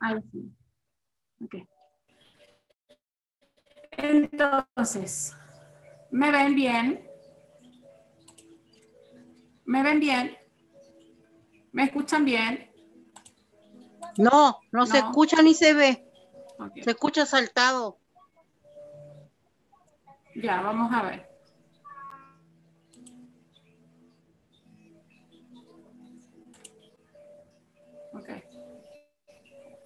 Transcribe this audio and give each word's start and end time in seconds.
Ahí 0.00 0.16
sí. 0.32 0.52
Ok. 1.44 1.54
Entonces, 3.92 5.36
¿me 6.10 6.30
ven 6.30 6.54
bien? 6.54 7.06
¿Me 9.64 9.82
ven 9.82 10.00
bien? 10.00 10.36
¿Me 11.72 11.84
escuchan 11.84 12.24
bien? 12.24 12.70
No, 14.16 14.58
no, 14.72 14.86
se 14.86 14.98
escucha 14.98 15.42
ni 15.42 15.54
se 15.54 15.74
ve. 15.74 16.06
Se 16.82 16.90
escucha 16.90 17.26
saltado. 17.26 17.98
Ya, 20.34 20.60
vamos 20.60 20.92
a 20.92 21.02
ver. 21.02 21.29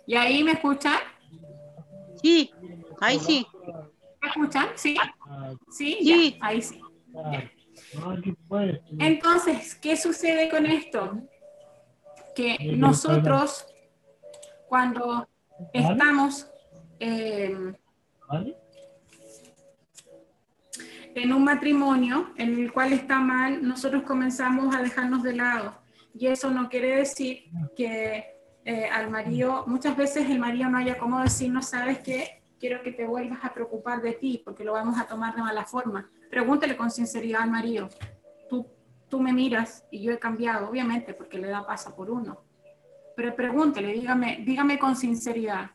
¿Y 0.07 0.14
ahí 0.16 0.45
me 0.45 0.52
escuchan? 0.52 0.99
Sí, 2.22 2.50
ahí 3.00 3.18
sí. 3.18 3.46
¿Me 4.22 4.29
escuchan? 4.29 4.68
¿Sí? 4.75 4.96
Sí, 5.71 5.99
Sí. 6.00 6.35
ya, 6.39 6.46
ahí 6.46 6.62
sí. 6.62 6.81
Entonces, 8.98 9.75
¿qué 9.76 9.96
sucede 9.96 10.48
con 10.48 10.67
esto? 10.67 11.21
Que 12.35 12.57
nosotros, 12.76 13.67
cuando 14.68 15.29
estamos 15.72 16.48
eh, 16.98 17.75
en 21.14 21.32
un 21.32 21.45
matrimonio 21.45 22.32
en 22.36 22.59
el 22.59 22.73
cual 22.73 22.93
está 22.93 23.18
mal, 23.18 23.67
nosotros 23.67 24.03
comenzamos 24.03 24.75
a 24.75 24.82
dejarnos 24.82 25.23
de 25.23 25.34
lado. 25.36 25.79
Y 26.12 26.26
eso 26.26 26.50
no 26.50 26.68
quiere 26.68 26.96
decir 26.96 27.45
que 27.76 28.34
eh, 28.64 28.89
al 28.89 29.11
marido, 29.11 29.64
muchas 29.67 29.95
veces 29.96 30.31
el 30.31 30.39
marido 30.39 30.71
no 30.71 30.79
haya 30.79 30.99
como 30.99 31.21
decir, 31.21 31.50
no 31.50 31.61
sabes 31.61 31.99
qué, 31.99 32.42
quiero 32.59 32.83
que 32.83 32.93
te 32.93 33.07
vuelvas 33.07 33.45
a 33.45 33.53
preocupar 33.53 34.01
de 34.01 34.12
ti, 34.12 34.41
porque 34.43 34.65
lo 34.65 34.73
vamos 34.73 34.98
a 34.98 35.07
tomar 35.07 35.34
de 35.34 35.43
mala 35.43 35.65
forma. 35.65 36.11
Pregúntele 36.31 36.75
con 36.75 36.91
sinceridad 36.91 37.42
al 37.42 37.51
marido, 37.51 37.91
tú, 38.48 38.67
tú 39.11 39.20
me 39.20 39.35
miras 39.35 39.85
y 39.91 40.03
yo 40.03 40.12
he 40.12 40.19
cambiado, 40.19 40.70
obviamente, 40.70 41.12
porque 41.12 41.39
la 41.39 41.48
edad 41.48 41.67
pasa 41.67 41.95
por 41.95 42.11
uno. 42.11 42.41
Pero 43.15 43.37
pregúntele, 43.37 43.92
dígame, 43.92 44.42
dígame 44.47 44.79
con 44.79 44.97
sinceridad, 44.97 45.70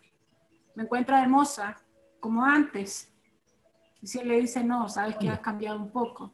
¿me 0.73 0.83
encuentra 0.83 1.21
hermosa 1.21 1.77
como 2.19 2.43
antes? 2.43 3.13
Y 4.01 4.07
si 4.07 4.19
él 4.19 4.29
le 4.29 4.39
dice, 4.39 4.63
no, 4.63 4.89
sabes 4.89 5.15
que 5.17 5.29
has 5.29 5.41
cambiado 5.41 5.77
un 5.77 5.91
poco. 5.91 6.33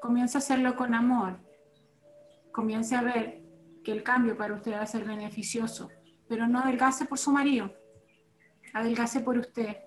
Comienza 0.00 0.38
a 0.38 0.40
hacerlo 0.40 0.76
con 0.76 0.94
amor. 0.94 1.36
Comience 2.52 2.94
a 2.94 3.02
ver 3.02 3.37
que 3.88 3.94
el 3.94 4.02
cambio 4.02 4.36
para 4.36 4.52
usted 4.52 4.72
va 4.72 4.82
a 4.82 4.86
ser 4.86 5.06
beneficioso. 5.06 5.88
Pero 6.28 6.46
no 6.46 6.58
adelgace 6.58 7.06
por 7.06 7.16
su 7.16 7.32
marido. 7.32 7.72
Adelgace 8.74 9.20
por 9.20 9.38
usted. 9.38 9.78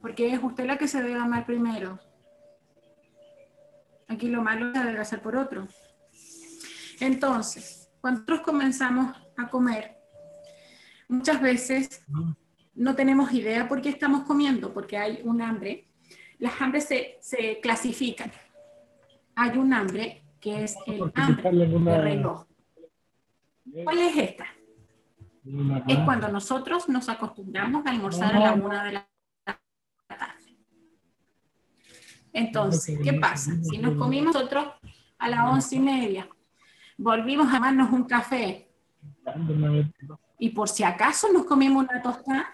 Porque 0.00 0.32
es 0.32 0.42
usted 0.42 0.66
la 0.66 0.76
que 0.76 0.88
se 0.88 1.00
debe 1.00 1.20
amar 1.20 1.46
primero. 1.46 2.00
Aquí 4.08 4.26
lo 4.26 4.42
malo 4.42 4.72
es 4.72 4.76
adelgazar 4.76 5.22
por 5.22 5.36
otro. 5.36 5.68
Entonces, 6.98 7.88
cuando 8.00 8.18
nosotros 8.22 8.40
comenzamos 8.40 9.16
a 9.36 9.48
comer, 9.48 9.96
muchas 11.06 11.40
veces 11.40 12.04
no 12.74 12.96
tenemos 12.96 13.32
idea 13.32 13.68
por 13.68 13.80
qué 13.80 13.90
estamos 13.90 14.24
comiendo, 14.24 14.74
porque 14.74 14.98
hay 14.98 15.20
un 15.22 15.40
hambre. 15.40 15.88
Las 16.40 16.60
hambres 16.60 16.86
se, 16.86 17.18
se 17.20 17.60
clasifican. 17.60 18.32
Hay 19.36 19.56
un 19.56 19.72
hambre 19.72 20.24
que 20.40 20.64
es 20.64 20.74
el 20.88 21.12
hambre 21.14 21.68
de 21.68 22.00
reloj. 22.00 22.49
¿Cuál 23.84 23.98
es 23.98 24.16
esta? 24.16 24.46
Es 25.88 25.98
cuando 26.00 26.28
nosotros 26.28 26.88
nos 26.88 27.08
acostumbramos 27.08 27.86
a 27.86 27.90
almorzar 27.90 28.36
a 28.36 28.40
la 28.40 28.52
una 28.52 28.84
de 28.84 28.92
la 28.92 29.08
tarde. 30.06 30.56
Entonces, 32.32 32.98
¿qué 33.02 33.14
pasa? 33.14 33.52
Si 33.62 33.78
nos 33.78 33.96
comimos 33.96 34.34
nosotros 34.34 34.66
a 35.18 35.28
las 35.28 35.50
once 35.50 35.76
y 35.76 35.80
media, 35.80 36.28
volvimos 36.98 37.48
a 37.48 37.56
tomarnos 37.56 37.90
un 37.90 38.04
café 38.04 38.70
y 40.38 40.50
por 40.50 40.68
si 40.68 40.84
acaso 40.84 41.32
nos 41.32 41.44
comimos 41.44 41.84
una 41.84 42.02
tostada, 42.02 42.46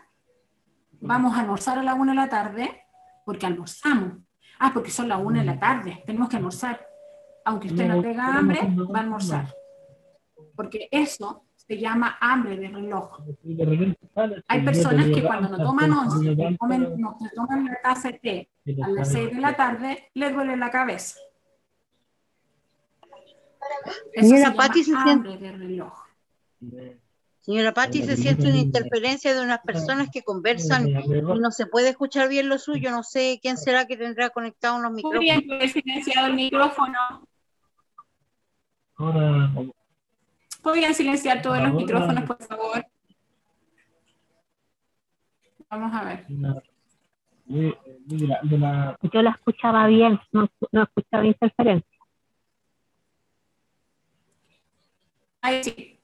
vamos 1.00 1.36
a 1.36 1.40
almorzar 1.40 1.78
a 1.78 1.82
la 1.82 1.94
una 1.94 2.12
de 2.12 2.16
la 2.16 2.28
tarde 2.28 2.82
porque 3.24 3.46
almorzamos. 3.46 4.18
Ah, 4.58 4.70
porque 4.72 4.90
son 4.90 5.08
las 5.08 5.20
una 5.22 5.40
de 5.40 5.46
la 5.46 5.58
tarde, 5.58 6.02
tenemos 6.06 6.28
que 6.28 6.36
almorzar. 6.36 6.86
Aunque 7.44 7.68
usted 7.68 7.86
no 7.88 8.00
tenga 8.00 8.38
hambre, 8.38 8.60
va 8.92 8.98
a 8.98 9.02
almorzar. 9.02 9.54
Porque 10.56 10.88
eso 10.90 11.44
se 11.54 11.78
llama 11.78 12.16
hambre 12.20 12.56
de 12.56 12.68
reloj. 12.68 13.18
Hay 14.48 14.64
personas 14.64 15.06
que 15.06 15.22
cuando 15.22 15.48
no 15.50 15.58
toman 15.62 15.92
once, 15.92 16.34
comen- 16.58 16.96
no 16.96 17.16
se 17.20 17.34
toman 17.34 17.64
la 17.66 17.80
taza 17.82 18.08
de 18.10 18.18
té 18.18 18.50
a 18.82 18.88
las 18.88 19.12
seis 19.12 19.30
de 19.34 19.40
la 19.40 19.54
tarde, 19.54 20.10
les 20.14 20.34
duele 20.34 20.56
la 20.56 20.70
cabeza. 20.70 21.18
Eso 24.12 24.28
Señora 24.28 24.50
se 24.50 24.56
Pati, 24.56 24.82
llama 24.84 25.04
se 25.04 25.10
hambre 25.10 25.36
de 25.38 25.52
reloj. 25.52 25.92
Señora 27.40 27.72
Patti, 27.72 28.02
se 28.02 28.16
siente 28.16 28.48
una 28.48 28.58
interferencia 28.58 29.34
de 29.34 29.40
unas 29.40 29.60
personas 29.60 30.08
que 30.12 30.22
conversan 30.22 30.88
y 30.88 31.08
no 31.22 31.50
se 31.52 31.66
puede 31.66 31.90
escuchar 31.90 32.28
bien 32.28 32.48
lo 32.48 32.58
suyo. 32.58 32.90
No 32.90 33.02
sé 33.02 33.38
quién 33.42 33.56
será 33.56 33.86
que 33.86 33.96
tendrá 33.96 34.30
conectado 34.30 34.76
unos 34.76 34.90
Muy 34.92 35.02
micrófonos. 35.02 35.20
bien, 35.20 35.46
puede 35.46 35.68
silenciado 35.68 36.26
el 36.28 36.34
micrófono. 36.34 36.98
Ahora, 38.96 39.52
¿Podrían 40.66 40.94
silenciar 40.94 41.40
todos 41.42 41.58
los 41.62 41.72
micrófonos, 41.74 42.24
por 42.24 42.42
favor? 42.42 42.84
Vamos 45.70 45.94
a 45.94 46.04
ver. 46.04 46.26
la- 47.46 48.40
la- 48.42 48.98
Yo 49.12 49.22
la 49.22 49.30
escuchaba 49.30 49.86
bien, 49.86 50.18
no, 50.32 50.48
no 50.72 50.82
escuchaba 50.82 51.24
interferencia. 51.24 51.98
Ahí 55.40 55.62
sí. 55.62 56.00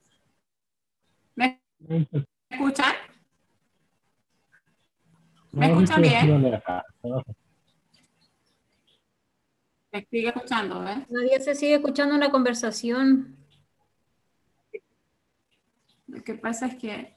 ¿Me 1.34 1.60
escuchan? 2.48 2.94
¿Me 5.50 5.66
escuchan 5.66 6.02
bien? 6.02 6.52
Me 9.90 10.06
sigue 10.08 10.28
escuchando, 10.28 10.86
¿eh? 10.86 11.04
Todavía 11.08 11.40
se 11.40 11.56
sigue 11.56 11.74
escuchando 11.74 12.14
una 12.14 12.30
conversación. 12.30 13.41
Lo 16.12 16.22
que 16.22 16.34
pasa 16.34 16.66
es 16.66 16.74
que 16.74 17.16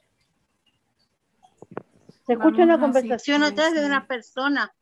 Se 2.25 2.33
escucha 2.33 2.63
una 2.63 2.79
conversación 2.79 3.41
sí, 3.41 3.47
atrás 3.47 3.73
de 3.73 3.85
una 3.85 4.07
persona. 4.07 4.73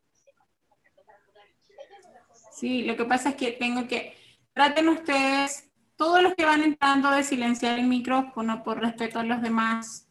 Sí, 2.51 2.83
lo 2.83 2.95
que 2.95 3.05
pasa 3.05 3.29
es 3.29 3.35
que 3.35 3.53
tengo 3.53 3.87
que, 3.87 4.15
traten 4.53 4.87
ustedes, 4.89 5.71
todos 5.95 6.21
los 6.21 6.35
que 6.35 6.45
van 6.45 6.61
entrando, 6.61 7.09
de 7.09 7.23
silenciar 7.23 7.79
el 7.79 7.87
micrófono 7.87 8.63
por 8.63 8.79
respeto 8.79 9.19
a 9.19 9.23
los 9.23 9.41
demás. 9.41 10.07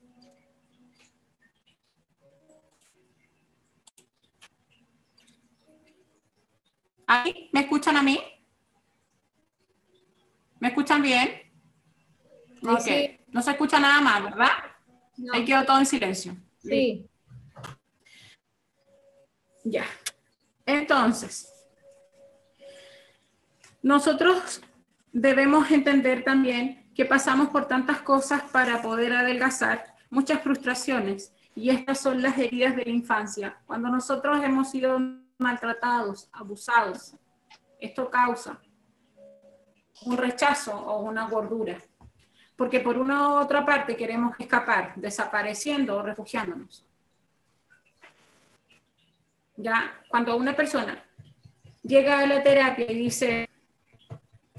¿Ahí? 7.06 7.50
¿Me 7.52 7.60
escuchan 7.60 7.96
a 7.96 8.02
mí? 8.02 8.18
¿Me 10.58 10.68
escuchan 10.68 11.02
bien? 11.02 11.30
Ok, 12.64 12.80
sí. 12.80 13.21
No 13.32 13.42
se 13.42 13.50
escucha 13.50 13.80
nada 13.80 14.00
más, 14.00 14.22
¿verdad? 14.22 14.48
No. 15.16 15.32
Ahí 15.32 15.44
quedó 15.44 15.64
todo 15.64 15.78
en 15.78 15.86
silencio. 15.86 16.36
Sí. 16.58 17.08
Ya. 19.64 19.84
Entonces, 20.66 21.52
nosotros 23.82 24.60
debemos 25.12 25.70
entender 25.70 26.24
también 26.24 26.90
que 26.94 27.04
pasamos 27.04 27.48
por 27.48 27.66
tantas 27.66 28.02
cosas 28.02 28.42
para 28.42 28.82
poder 28.82 29.12
adelgazar, 29.12 29.94
muchas 30.10 30.42
frustraciones, 30.42 31.32
y 31.54 31.70
estas 31.70 32.00
son 32.00 32.22
las 32.22 32.38
heridas 32.38 32.76
de 32.76 32.84
la 32.84 32.90
infancia. 32.90 33.58
Cuando 33.66 33.88
nosotros 33.88 34.42
hemos 34.44 34.70
sido 34.70 34.98
maltratados, 35.38 36.28
abusados, 36.32 37.14
esto 37.80 38.10
causa 38.10 38.60
un 40.04 40.16
rechazo 40.16 40.76
o 40.76 41.02
una 41.02 41.28
gordura, 41.28 41.78
porque 42.62 42.78
por 42.78 42.96
una 42.96 43.28
u 43.28 43.32
otra 43.40 43.66
parte 43.66 43.96
queremos 43.96 44.38
escapar, 44.38 44.94
desapareciendo 44.94 45.96
o 45.96 46.02
refugiándonos. 46.02 46.86
Ya, 49.56 50.00
cuando 50.08 50.36
una 50.36 50.54
persona 50.54 51.04
llega 51.82 52.20
a 52.20 52.26
la 52.28 52.40
terapia 52.40 52.88
y 52.88 52.94
dice, 52.94 53.48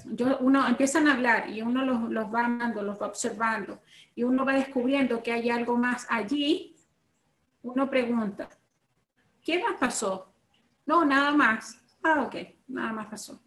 yo, 0.04 0.36
uno 0.40 0.68
empiezan 0.68 1.08
a 1.08 1.14
hablar 1.14 1.48
y 1.48 1.62
uno 1.62 1.82
los, 1.82 2.26
va 2.26 2.44
amando, 2.44 2.82
los 2.82 3.00
va 3.00 3.06
observando 3.06 3.80
y 4.14 4.22
uno 4.22 4.44
va 4.44 4.52
descubriendo 4.52 5.22
que 5.22 5.32
hay 5.32 5.48
algo 5.48 5.78
más 5.78 6.06
allí, 6.10 6.76
uno 7.62 7.88
pregunta, 7.88 8.50
¿qué 9.42 9.62
más 9.62 9.76
pasó? 9.80 10.30
No, 10.84 11.06
nada 11.06 11.32
más. 11.32 11.80
Ah, 12.02 12.20
ok, 12.20 12.36
nada 12.68 12.92
más 12.92 13.06
pasó. 13.06 13.40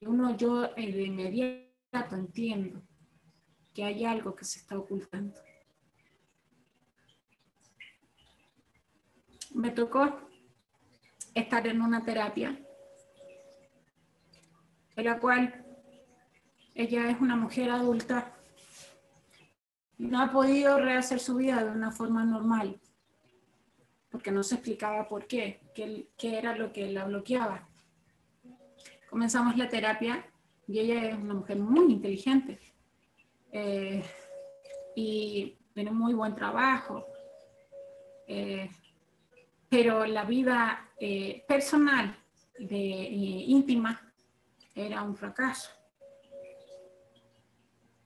Y 0.00 0.04
uno 0.04 0.36
yo 0.36 0.68
de 0.68 0.82
inmediato 0.82 2.14
entiendo 2.14 2.82
que 3.74 3.84
hay 3.84 4.04
algo 4.04 4.34
que 4.34 4.44
se 4.44 4.58
está 4.58 4.78
ocultando. 4.78 5.34
me 9.54 9.70
tocó 9.70 10.18
estar 11.34 11.66
en 11.66 11.82
una 11.82 12.04
terapia 12.04 12.58
en 14.96 15.04
la 15.04 15.18
cual 15.18 15.64
ella 16.74 17.10
es 17.10 17.20
una 17.20 17.36
mujer 17.36 17.70
adulta 17.70 18.34
y 19.98 20.06
no 20.06 20.20
ha 20.20 20.32
podido 20.32 20.78
rehacer 20.78 21.20
su 21.20 21.36
vida 21.36 21.62
de 21.64 21.70
una 21.70 21.90
forma 21.90 22.24
normal 22.24 22.80
porque 24.10 24.30
no 24.30 24.42
se 24.42 24.56
explicaba 24.56 25.08
por 25.08 25.26
qué, 25.26 25.60
qué, 25.74 26.08
qué 26.18 26.38
era 26.38 26.54
lo 26.54 26.70
que 26.70 26.90
la 26.90 27.06
bloqueaba. 27.06 27.66
Comenzamos 29.08 29.56
la 29.56 29.70
terapia 29.70 30.26
y 30.66 30.80
ella 30.80 31.08
es 31.08 31.16
una 31.16 31.32
mujer 31.32 31.58
muy 31.58 31.92
inteligente 31.92 32.58
eh, 33.52 34.02
y 34.96 35.58
tiene 35.74 35.90
muy 35.90 36.14
buen 36.14 36.34
trabajo, 36.34 37.06
eh, 38.26 38.70
pero 39.68 40.06
la 40.06 40.24
vida 40.24 40.90
eh, 40.98 41.44
personal, 41.46 42.16
de, 42.58 42.76
íntima, 42.76 44.12
era 44.74 45.02
un 45.02 45.14
fracaso. 45.14 45.70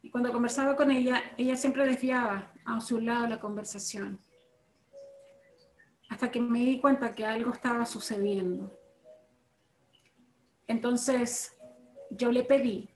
Y 0.02 0.10
cuando 0.10 0.32
conversaba 0.32 0.76
con 0.76 0.90
ella, 0.90 1.22
ella 1.37 1.56
siempre 1.56 1.87
desviaba 1.87 2.52
a 2.64 2.81
su 2.81 3.00
lado 3.00 3.26
la 3.26 3.40
conversación 3.40 4.20
hasta 6.08 6.31
que 6.31 6.40
me 6.40 6.60
di 6.60 6.81
cuenta 6.81 7.14
que 7.14 7.26
algo 7.26 7.52
estaba 7.52 7.84
sucediendo. 7.84 8.72
Entonces, 10.69 11.56
yo 12.10 12.31
le 12.31 12.44
pedí 12.44 12.88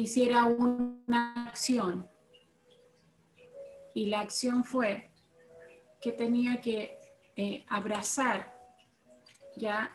hiciera 0.00 0.44
una 0.44 1.48
acción. 1.48 2.08
Y 3.94 4.06
la 4.06 4.20
acción 4.20 4.62
fue 4.62 5.10
que 6.00 6.12
tenía 6.12 6.60
que 6.60 6.98
eh, 7.34 7.64
abrazar, 7.68 8.54
ya, 9.56 9.90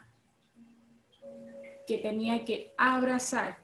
que 1.85 1.99
tenía 1.99 2.43
que 2.43 2.73
abrazar 2.77 3.59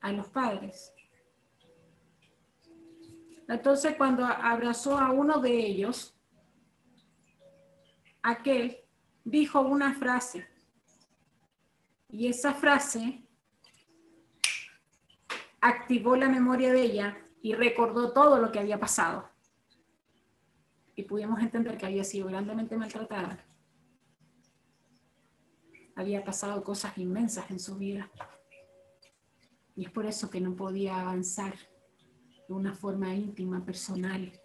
a 0.00 0.10
los 0.10 0.28
padres. 0.28 0.92
Entonces, 3.46 3.94
cuando 3.96 4.24
abrazó 4.24 4.98
a 4.98 5.12
uno 5.12 5.38
de 5.38 5.56
ellos, 5.56 6.16
aquel 8.22 8.80
dijo 9.22 9.60
una 9.60 9.94
frase. 9.94 10.48
Y 12.08 12.26
esa 12.26 12.54
frase 12.54 13.23
activó 15.64 16.14
la 16.14 16.28
memoria 16.28 16.74
de 16.74 16.82
ella 16.82 17.16
y 17.40 17.54
recordó 17.54 18.12
todo 18.12 18.38
lo 18.38 18.52
que 18.52 18.58
había 18.58 18.78
pasado. 18.78 19.30
Y 20.94 21.04
pudimos 21.04 21.40
entender 21.40 21.78
que 21.78 21.86
había 21.86 22.04
sido 22.04 22.28
grandemente 22.28 22.76
maltratada. 22.76 23.42
Había 25.96 26.22
pasado 26.22 26.62
cosas 26.62 26.98
inmensas 26.98 27.50
en 27.50 27.58
su 27.58 27.76
vida. 27.76 28.10
Y 29.74 29.86
es 29.86 29.90
por 29.90 30.04
eso 30.04 30.28
que 30.28 30.40
no 30.40 30.54
podía 30.54 31.00
avanzar 31.00 31.54
de 32.46 32.54
una 32.54 32.74
forma 32.74 33.14
íntima, 33.14 33.64
personal, 33.64 34.38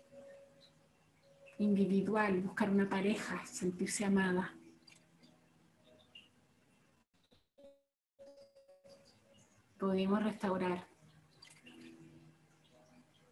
individual, 1.57 2.39
buscar 2.39 2.69
una 2.69 2.87
pareja, 2.87 3.45
sentirse 3.45 4.05
amada. 4.05 4.55
Pudimos 9.77 10.23
restaurar. 10.23 10.88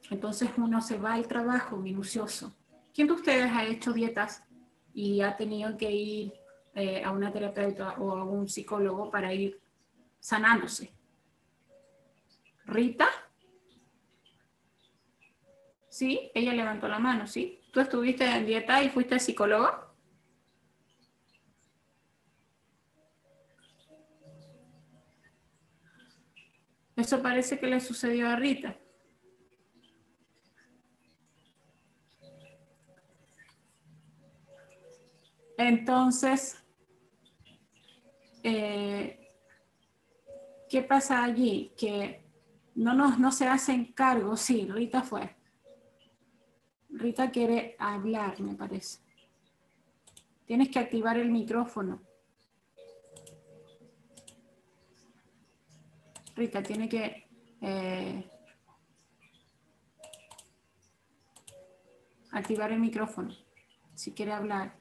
Entonces 0.10 0.50
uno 0.58 0.82
se 0.82 0.98
va 0.98 1.14
al 1.14 1.28
trabajo 1.28 1.78
minucioso. 1.78 2.56
¿Quién 2.94 3.08
de 3.08 3.14
ustedes 3.14 3.52
ha 3.52 3.66
hecho 3.66 3.94
dietas 3.94 4.44
y 4.94 5.22
ha 5.22 5.36
tenido 5.36 5.78
que 5.78 5.92
ir 5.92 6.34
eh, 6.74 7.04
a 7.04 7.12
una 7.12 7.32
terapeuta 7.32 7.96
o 8.00 8.12
a 8.12 8.24
un 8.24 8.48
psicólogo 8.48 9.12
para 9.12 9.34
ir 9.34 9.60
sanándose? 10.20 10.94
¿Rita? 12.66 13.08
Sí, 15.90 16.32
ella 16.34 16.54
levantó 16.54 16.88
la 16.88 17.00
mano, 17.00 17.28
¿sí? 17.28 17.62
¿Tú 17.72 17.80
estuviste 17.80 18.26
en 18.26 18.46
dieta 18.46 18.84
y 18.84 18.90
fuiste 18.90 19.20
psicólogo? 19.20 19.70
Eso 26.96 27.22
parece 27.22 27.60
que 27.60 27.68
le 27.68 27.80
sucedió 27.80 28.28
a 28.28 28.36
Rita. 28.36 28.76
Entonces, 35.58 36.64
eh, 38.44 39.34
¿qué 40.70 40.84
pasa 40.84 41.24
allí? 41.24 41.74
Que 41.76 42.24
no, 42.76 42.94
nos, 42.94 43.20
no 43.20 43.32
se 43.32 43.48
hacen 43.48 43.92
cargo, 43.94 44.38
sí, 44.38 44.68
Rita 44.70 45.02
fue, 45.02 45.36
Rita 46.90 47.32
quiere 47.32 47.76
hablar, 47.80 48.40
me 48.40 48.56
parece. 48.56 49.00
Tienes 50.46 50.70
que 50.70 50.80
activar 50.80 51.18
el 51.18 51.30
micrófono. 51.30 52.02
Rita 56.36 56.62
tiene 56.62 56.88
que 56.88 57.28
eh, 57.62 58.30
activar 62.32 62.72
el 62.72 62.80
micrófono 62.80 63.36
si 63.96 64.14
quiere 64.14 64.32
hablar. 64.32 64.77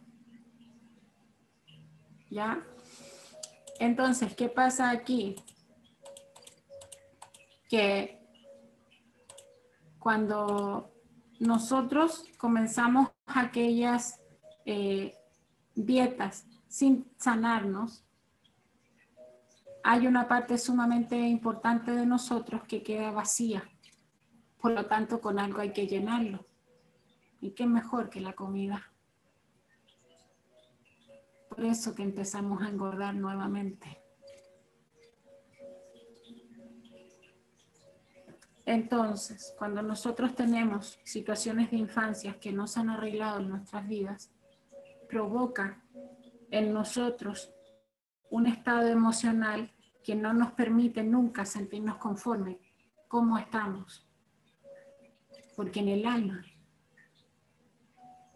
¿Ya? 2.31 2.65
Entonces, 3.79 4.35
¿qué 4.35 4.49
pasa 4.49 4.91
aquí? 4.91 5.37
Que 7.69 8.21
cuando 9.99 10.91
nosotros 11.41 12.25
comenzamos 12.39 13.11
aquellas 13.27 14.21
eh, 14.65 15.15
dietas 15.75 16.47
sin 16.69 17.11
sanarnos, 17.19 18.05
hay 19.83 20.07
una 20.07 20.27
parte 20.27 20.59
sumamente 20.59 21.17
importante 21.17 21.93
de 21.93 22.07
nosotros 22.07 22.63
que 22.65 22.83
queda 22.83 23.13
vacía. 23.13 23.63
Por 24.61 24.73
lo 24.73 24.87
tanto, 24.87 25.21
con 25.21 25.39
algo 25.39 25.61
hay 25.61 25.73
que 25.73 25.87
llenarlo. 25.87 26.45
¿Y 27.41 27.51
qué 27.51 27.67
mejor 27.67 28.11
que 28.11 28.21
la 28.21 28.33
comida? 28.33 28.93
Por 31.57 31.65
eso 31.65 31.95
que 31.95 32.03
empezamos 32.03 32.63
a 32.63 32.69
engordar 32.69 33.15
nuevamente. 33.15 34.03
Entonces, 38.67 39.55
cuando 39.57 39.81
nosotros 39.81 40.35
tenemos 40.35 40.99
situaciones 41.03 41.71
de 41.71 41.79
infancia 41.79 42.39
que 42.39 42.53
no 42.53 42.67
se 42.67 42.81
han 42.81 42.91
arreglado 42.91 43.41
en 43.41 43.49
nuestras 43.49 43.89
vidas, 43.89 44.31
provoca 45.09 45.83
en 46.51 46.75
nosotros 46.75 47.55
un 48.29 48.47
estado 48.49 48.89
emocional 48.89 49.73
que 50.05 50.15
no 50.15 50.35
nos 50.35 50.53
permite 50.53 51.03
nunca 51.03 51.47
sentirnos 51.47 51.97
conformes 51.97 52.59
cómo 53.09 53.39
estamos. 53.39 54.07
Porque 55.57 55.81
en 55.81 55.89
el 55.89 56.07
alma 56.07 56.45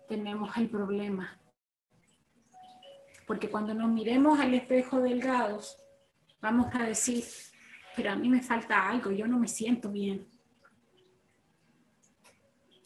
tenemos 0.09 0.57
el 0.57 0.71
problema. 0.71 1.39
Porque 3.31 3.49
cuando 3.49 3.73
nos 3.75 3.89
miremos 3.89 4.41
al 4.41 4.55
espejo 4.55 4.99
delgados, 4.99 5.79
vamos 6.41 6.75
a 6.75 6.83
decir, 6.83 7.23
pero 7.95 8.11
a 8.11 8.17
mí 8.17 8.29
me 8.29 8.43
falta 8.43 8.89
algo, 8.89 9.13
yo 9.13 9.25
no 9.29 9.39
me 9.39 9.47
siento 9.47 9.89
bien. 9.89 10.27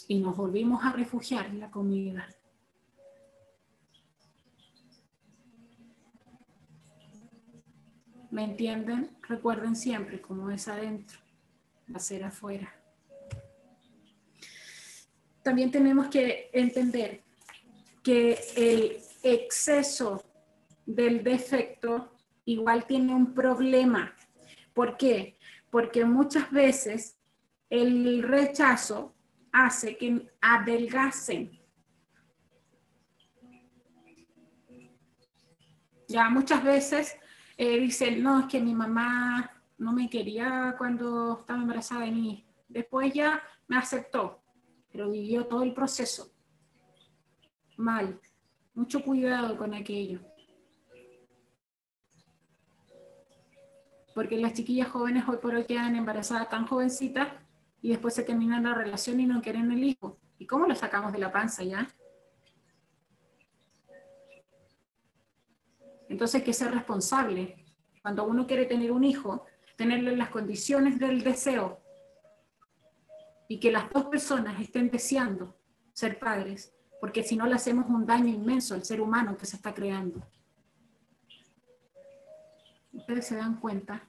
Y 0.07 0.21
nos 0.21 0.37
volvimos 0.37 0.85
a 0.85 0.93
refugiar 0.93 1.47
en 1.47 1.61
la 1.61 1.71
comida. 1.71 2.29
¿Me 8.31 8.45
entienden? 8.45 9.17
Recuerden 9.23 9.75
siempre 9.75 10.21
cómo 10.21 10.51
es 10.51 10.69
adentro, 10.69 11.21
va 11.91 11.97
a 11.97 12.01
ser 12.01 12.23
afuera. 12.23 12.71
También 15.43 15.71
tenemos 15.71 16.09
que 16.09 16.51
entender 16.53 17.23
que 18.03 18.39
el 18.55 18.99
exceso 19.23 20.23
del 20.87 21.23
defecto 21.25 22.12
igual 22.45 22.87
tiene 22.87 23.14
un 23.14 23.35
problema 23.35 24.14
¿Por 24.75 24.97
qué? 24.97 25.38
Porque 25.71 26.05
muchas 26.05 26.50
veces 26.50 27.17
el 27.71 28.23
rechazo 28.23 29.14
hace 29.53 29.97
que 29.97 30.29
adelgacen. 30.41 31.61
Ya 36.09 36.29
muchas 36.29 36.62
veces 36.62 37.17
eh, 37.57 37.79
dicen, 37.79 38.23
no, 38.23 38.41
es 38.41 38.47
que 38.47 38.61
mi 38.61 38.75
mamá 38.75 39.50
no 39.79 39.93
me 39.93 40.11
quería 40.11 40.75
cuando 40.76 41.38
estaba 41.41 41.61
embarazada 41.61 42.05
de 42.05 42.11
mí. 42.11 42.47
Después 42.69 43.12
ya 43.14 43.41
me 43.69 43.76
aceptó, 43.76 44.43
pero 44.91 45.11
vivió 45.11 45.47
todo 45.47 45.62
el 45.62 45.73
proceso. 45.73 46.33
mal. 47.76 48.21
Mucho 48.75 49.05
cuidado 49.05 49.57
con 49.57 49.73
aquello. 49.73 50.21
Porque 54.14 54.37
las 54.37 54.52
chiquillas 54.52 54.88
jóvenes 54.88 55.25
hoy 55.28 55.38
por 55.38 55.54
hoy 55.54 55.64
quedan 55.64 55.97
embarazadas 55.97 56.49
tan 56.49 56.66
jovencitas 56.66 57.28
y 57.83 57.90
después 57.90 58.14
se 58.14 58.23
termina 58.23 58.61
la 58.61 58.75
relación 58.75 59.21
y 59.21 59.26
no 59.26 59.42
quieren 59.42 59.71
el 59.73 59.83
hijo. 59.83 60.18
¿Y 60.38 60.47
cómo 60.47 60.66
lo 60.66 60.75
sacamos 60.75 61.12
de 61.12 61.18
la 61.18 61.33
panza 61.33 61.62
ya? 61.64 61.88
Entonces 66.09 66.37
hay 66.37 66.44
que 66.44 66.52
ser 66.52 66.71
responsable. 66.71 67.56
Cuando 68.02 68.25
uno 68.25 68.47
quiere 68.47 68.66
tener 68.66 68.92
un 68.92 69.04
hijo, 69.04 69.47
tenerle 69.76 70.16
las 70.16 70.30
condiciones 70.30 70.99
del 70.99 71.23
deseo 71.23 71.80
y 73.49 73.59
que 73.59 73.73
las 73.73 73.90
dos 73.90 74.04
personas 74.04 74.61
estén 74.61 74.90
deseando 74.90 75.56
ser 75.92 76.18
padres, 76.18 76.73
porque 77.00 77.23
si 77.23 77.37
no 77.37 77.47
le 77.47 77.54
hacemos 77.54 77.87
un 77.88 78.06
daño 78.06 78.28
inmenso 78.28 78.75
al 78.75 78.85
ser 78.85 79.00
humano 79.00 79.37
que 79.37 79.47
se 79.47 79.56
está 79.56 79.75
creando. 79.75 80.26
Ustedes 82.95 83.27
se 83.27 83.37
dan 83.37 83.61
cuenta 83.61 84.07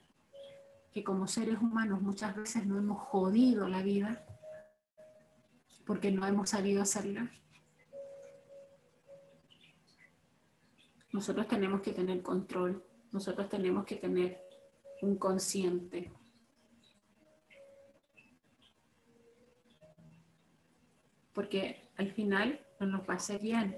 que 0.93 1.03
como 1.03 1.27
seres 1.27 1.57
humanos 1.59 2.01
muchas 2.01 2.35
veces 2.35 2.65
no 2.65 2.77
hemos 2.77 3.01
jodido 3.01 3.67
la 3.67 3.81
vida 3.81 4.25
porque 5.85 6.11
no 6.11 6.25
hemos 6.25 6.49
sabido 6.49 6.81
hacerla. 6.81 7.31
Nosotros 11.11 11.47
tenemos 11.47 11.81
que 11.81 11.93
tener 11.93 12.21
control, 12.21 12.83
nosotros 13.11 13.49
tenemos 13.49 13.85
que 13.85 13.95
tener 13.95 14.41
un 15.01 15.17
consciente. 15.17 16.11
Porque 21.33 21.89
al 21.97 22.11
final 22.11 22.65
no 22.79 22.87
nos 22.87 23.01
va 23.01 23.13
a 23.13 23.17
hacer 23.17 23.41
bien, 23.41 23.77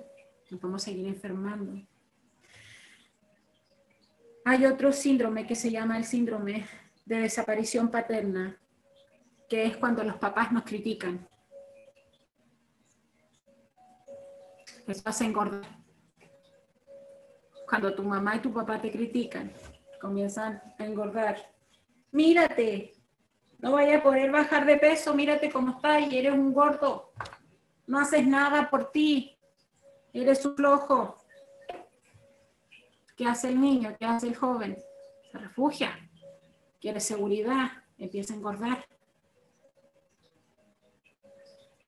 nos 0.50 0.62
vamos 0.62 0.84
a 0.84 0.86
seguir 0.86 1.08
enfermando. 1.08 1.82
Hay 4.50 4.66
otro 4.66 4.94
síndrome 4.94 5.46
que 5.46 5.56
se 5.56 5.70
llama 5.70 5.98
el 5.98 6.06
síndrome 6.06 6.66
de 7.04 7.18
desaparición 7.18 7.92
paterna, 7.92 8.58
que 9.50 9.66
es 9.66 9.75
cuando 9.75 10.06
los 10.06 10.16
papás 10.16 10.54
nos 10.54 10.63
critican. 10.63 11.27
Vas 15.04 15.22
a 15.22 15.25
engordar. 15.25 15.68
Cuando 17.68 17.94
tu 17.94 18.04
mamá 18.04 18.38
y 18.38 18.39
tu 18.39 18.54
papá 18.54 18.80
te 18.82 18.89
critican, 18.89 19.51
comienzan 20.00 20.62
a 20.80 20.86
engordar. 20.86 21.54
Mírate, 22.13 22.94
no 23.60 23.74
vaya 23.74 23.98
a 23.98 24.01
poder 24.01 24.32
bajar 24.32 24.66
de 24.66 24.77
peso, 24.77 25.13
mírate 25.13 25.51
cómo 25.51 25.72
estás 25.72 26.10
y 26.10 26.20
eres 26.20 26.32
un 26.32 26.54
gordo. 26.54 27.12
No 27.86 28.00
haces 28.00 28.25
nada 28.25 28.70
por 28.70 28.92
ti, 28.92 29.38
eres 30.13 30.46
un 30.46 30.56
flojo. 30.56 31.16
¿Qué 33.17 33.25
hace 33.25 33.50
el 33.50 33.59
niño? 33.59 33.95
¿Qué 34.00 34.05
hace 34.05 34.27
el 34.27 34.36
joven? 34.36 34.77
Se 35.31 35.38
refugia, 35.39 35.91
quiere 36.79 37.00
seguridad, 37.00 37.71
empieza 37.97 38.33
a 38.33 38.38
engordar. 38.38 38.86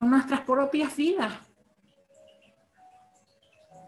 Nuestras 0.00 0.40
propias 0.40 0.96
vidas. 0.96 1.32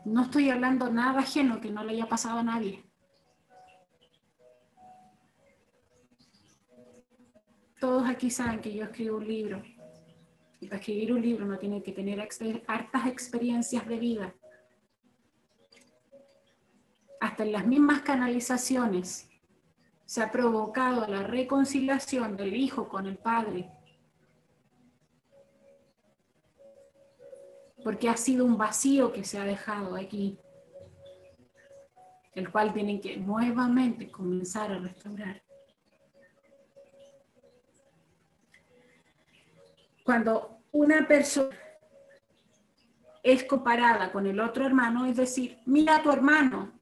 No 0.05 0.23
estoy 0.23 0.51
hablando 0.51 0.89
nada 0.89 1.21
ajeno 1.21 1.61
que 1.61 1.71
no 1.71 1.83
le 1.83 1.95
haya 1.95 2.07
pasado 2.07 2.39
a 2.39 2.43
nadie. 2.45 2.85
Todos 7.81 8.09
aquí 8.09 8.31
saben 8.31 8.61
que 8.61 8.73
yo 8.73 8.85
escribo 8.85 9.17
un 9.17 9.27
libro. 9.27 9.63
Y 10.61 10.69
para 10.69 10.79
escribir 10.79 11.13
un 11.13 11.23
libro 11.23 11.45
uno 11.45 11.59
tiene 11.59 11.83
que 11.83 11.91
tener 11.91 12.21
hartas 12.21 13.07
experiencias 13.09 13.89
de 13.89 13.99
vida. 13.99 14.35
Hasta 17.23 17.45
en 17.45 17.53
las 17.53 17.65
mismas 17.65 18.03
canalizaciones 18.03 19.31
se 20.05 20.23
ha 20.25 20.33
provocado 20.33 21.07
la 21.07 21.23
reconciliación 21.23 22.37
del 22.37 22.57
hijo 22.57 22.89
con 22.89 23.07
el 23.07 23.17
padre 23.17 23.71
porque 27.85 28.09
ha 28.09 28.17
sido 28.17 28.45
un 28.45 28.59
vacío 28.59 29.13
que 29.13 29.23
se 29.23 29.39
ha 29.39 29.45
dejado 29.45 29.95
aquí, 29.95 30.37
el 32.35 32.51
cual 32.51 32.73
tienen 32.73 33.01
que 33.01 33.17
nuevamente 33.17 34.11
comenzar 34.11 34.73
a 34.73 34.81
restaurar. 34.81 35.41
Cuando 40.03 40.59
una 40.73 41.07
persona 41.07 41.57
es 43.23 43.45
comparada 43.45 44.11
con 44.11 44.27
el 44.27 44.41
otro 44.41 44.67
hermano, 44.67 45.07
es 45.07 45.17
decir, 45.17 45.61
mira 45.67 46.03
tu 46.03 46.11
hermano, 46.11 46.82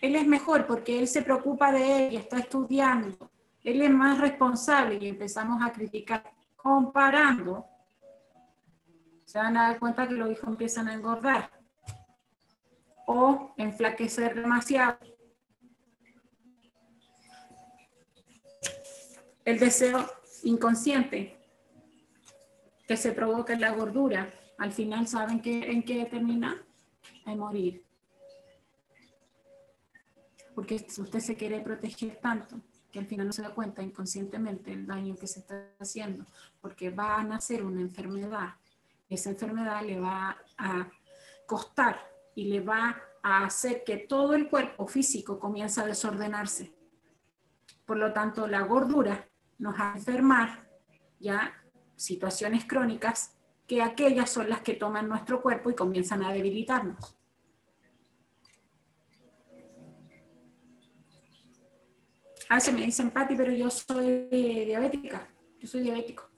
él 0.00 0.16
es 0.16 0.26
mejor 0.26 0.66
porque 0.66 0.98
él 0.98 1.08
se 1.08 1.22
preocupa 1.22 1.72
de 1.72 2.06
él 2.06 2.12
y 2.12 2.16
está 2.16 2.38
estudiando, 2.38 3.30
él 3.62 3.82
es 3.82 3.90
más 3.90 4.18
responsable 4.18 4.98
y 5.00 5.08
empezamos 5.08 5.62
a 5.62 5.72
criticar 5.72 6.22
comparando 6.56 7.66
se 9.30 9.38
van 9.38 9.56
a 9.56 9.68
dar 9.68 9.78
cuenta 9.78 10.08
que 10.08 10.14
los 10.14 10.28
hijos 10.28 10.48
empiezan 10.48 10.88
a 10.88 10.94
engordar 10.94 11.52
o 13.06 13.54
enflaquecer 13.56 14.34
demasiado. 14.34 14.98
El 19.44 19.60
deseo 19.60 20.04
inconsciente 20.42 21.38
que 22.88 22.96
se 22.96 23.12
provoca 23.12 23.52
en 23.52 23.60
la 23.60 23.70
gordura, 23.70 24.28
al 24.58 24.72
final 24.72 25.06
saben 25.06 25.40
que, 25.40 25.70
en 25.70 25.84
qué 25.84 26.04
termina, 26.06 26.60
en 27.24 27.38
morir. 27.38 27.84
Porque 30.54 30.76
usted 30.76 31.20
se 31.20 31.36
quiere 31.36 31.60
proteger 31.60 32.18
tanto 32.20 32.60
que 32.90 32.98
al 32.98 33.06
final 33.06 33.26
no 33.26 33.32
se 33.32 33.42
da 33.42 33.54
cuenta 33.54 33.82
inconscientemente 33.82 34.72
el 34.72 34.86
daño 34.86 35.14
que 35.16 35.26
se 35.26 35.40
está 35.40 35.68
haciendo, 35.78 36.26
porque 36.60 36.90
va 36.90 37.18
a 37.18 37.24
nacer 37.24 37.64
una 37.64 37.80
enfermedad 37.80 38.54
esa 39.10 39.30
enfermedad 39.30 39.84
le 39.84 39.98
va 39.98 40.38
a 40.56 40.88
costar 41.44 42.00
y 42.36 42.44
le 42.44 42.60
va 42.60 42.96
a 43.22 43.44
hacer 43.44 43.82
que 43.84 43.96
todo 43.98 44.34
el 44.34 44.48
cuerpo 44.48 44.86
físico 44.86 45.38
comience 45.38 45.80
a 45.80 45.86
desordenarse. 45.86 46.72
Por 47.84 47.96
lo 47.98 48.12
tanto, 48.12 48.46
la 48.46 48.60
gordura 48.60 49.28
nos 49.58 49.78
va 49.78 49.92
a 49.92 49.96
enfermar 49.96 50.70
ya 51.18 51.52
situaciones 51.96 52.64
crónicas 52.64 53.36
que 53.66 53.82
aquellas 53.82 54.30
son 54.30 54.48
las 54.48 54.60
que 54.60 54.74
toman 54.74 55.08
nuestro 55.08 55.42
cuerpo 55.42 55.70
y 55.70 55.74
comienzan 55.74 56.22
a 56.22 56.32
debilitarnos. 56.32 57.19
A 62.50 62.56
veces 62.56 62.74
me 62.74 62.80
dicen, 62.80 63.12
Pati, 63.12 63.36
pero 63.36 63.52
yo 63.52 63.70
soy 63.70 64.26
diabética, 64.28 65.24
yo 65.60 65.68
soy 65.68 65.82
diabético. 65.82 66.28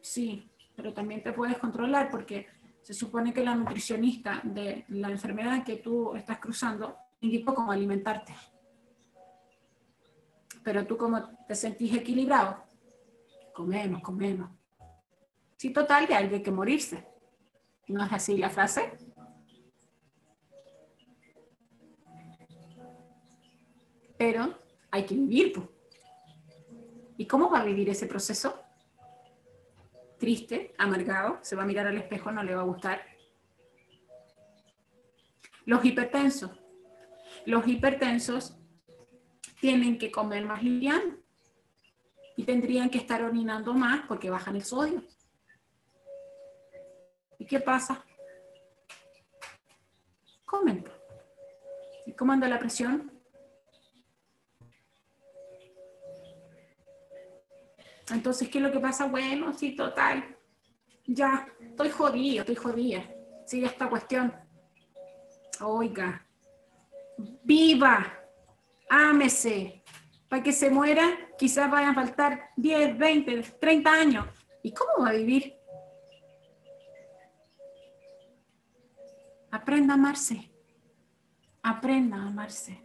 Sí, 0.00 0.48
pero 0.76 0.94
también 0.94 1.24
te 1.24 1.32
puedes 1.32 1.58
controlar 1.58 2.08
porque 2.08 2.46
se 2.82 2.94
supone 2.94 3.34
que 3.34 3.42
la 3.42 3.56
nutricionista 3.56 4.40
de 4.44 4.84
la 4.90 5.10
enfermedad 5.10 5.64
que 5.64 5.78
tú 5.78 6.14
estás 6.14 6.38
cruzando 6.38 6.96
indicó 7.20 7.52
cómo 7.52 7.72
alimentarte. 7.72 8.32
Pero 10.62 10.86
tú 10.86 10.96
como 10.96 11.36
te 11.48 11.56
sentís 11.56 11.92
equilibrado, 11.94 12.62
comemos, 13.52 14.02
comemos. 14.02 14.52
Sí, 15.56 15.70
total, 15.70 16.06
ya 16.06 16.18
hay 16.18 16.42
que 16.42 16.50
morirse. 16.52 17.04
¿No 17.88 18.04
es 18.04 18.12
así 18.12 18.36
la 18.36 18.50
frase? 18.50 18.92
Pero 24.16 24.61
hay 24.92 25.04
que 25.04 25.14
vivir. 25.14 25.54
¿Y 27.16 27.26
cómo 27.26 27.50
va 27.50 27.60
a 27.60 27.64
vivir 27.64 27.90
ese 27.90 28.06
proceso? 28.06 28.62
triste, 30.22 30.72
amargado, 30.78 31.40
se 31.42 31.56
va 31.56 31.64
a 31.64 31.66
mirar 31.66 31.88
al 31.88 31.98
espejo, 31.98 32.30
no 32.30 32.44
le 32.44 32.54
va 32.54 32.60
a 32.60 32.64
gustar. 32.64 33.04
Los 35.64 35.84
hipertensos. 35.84 36.52
Los 37.44 37.66
hipertensos 37.66 38.56
tienen 39.60 39.98
que 39.98 40.12
comer 40.12 40.44
más 40.44 40.62
liviano 40.62 41.16
y 42.36 42.44
tendrían 42.44 42.88
que 42.88 42.98
estar 42.98 43.20
orinando 43.24 43.74
más 43.74 44.06
porque 44.06 44.30
bajan 44.30 44.54
el 44.54 44.62
sodio. 44.62 45.02
¿Y 47.40 47.44
qué 47.44 47.58
pasa? 47.58 48.04
Comen. 50.44 50.84
¿Y 52.06 52.12
cómo 52.12 52.30
anda 52.30 52.46
la 52.46 52.60
presión? 52.60 53.10
Entonces, 58.12 58.48
¿qué 58.48 58.58
es 58.58 58.64
lo 58.64 58.72
que 58.72 58.80
pasa? 58.80 59.06
Bueno, 59.06 59.52
sí, 59.52 59.74
total. 59.74 60.36
Ya, 61.06 61.46
estoy 61.60 61.90
jodida, 61.90 62.40
estoy 62.40 62.56
jodida. 62.56 63.04
Sigue 63.46 63.66
esta 63.66 63.88
cuestión. 63.88 64.32
Oiga, 65.60 66.26
viva, 67.42 68.18
ámese. 68.88 69.82
Para 70.28 70.42
que 70.42 70.52
se 70.52 70.70
muera, 70.70 71.04
quizás 71.38 71.70
vayan 71.70 71.90
a 71.90 71.94
faltar 71.94 72.50
10, 72.56 72.96
20, 72.96 73.42
30 73.60 73.92
años. 73.92 74.26
¿Y 74.62 74.72
cómo 74.72 75.04
va 75.04 75.10
a 75.10 75.14
vivir? 75.14 75.54
Aprenda 79.50 79.94
a 79.94 79.96
amarse. 79.96 80.50
Aprenda 81.62 82.16
a 82.16 82.28
amarse. 82.28 82.82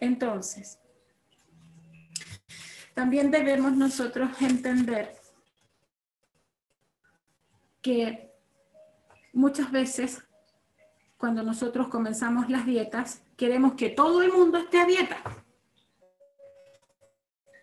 Entonces, 0.00 0.80
también 2.94 3.30
debemos 3.30 3.72
nosotros 3.72 4.30
entender 4.40 5.14
que 7.82 8.32
muchas 9.32 9.70
veces 9.70 10.24
cuando 11.16 11.42
nosotros 11.42 11.88
comenzamos 11.88 12.48
las 12.48 12.66
dietas, 12.66 13.22
queremos 13.36 13.74
que 13.74 13.90
todo 13.90 14.22
el 14.22 14.32
mundo 14.32 14.58
esté 14.58 14.78
a 14.78 14.86
dieta. 14.86 15.16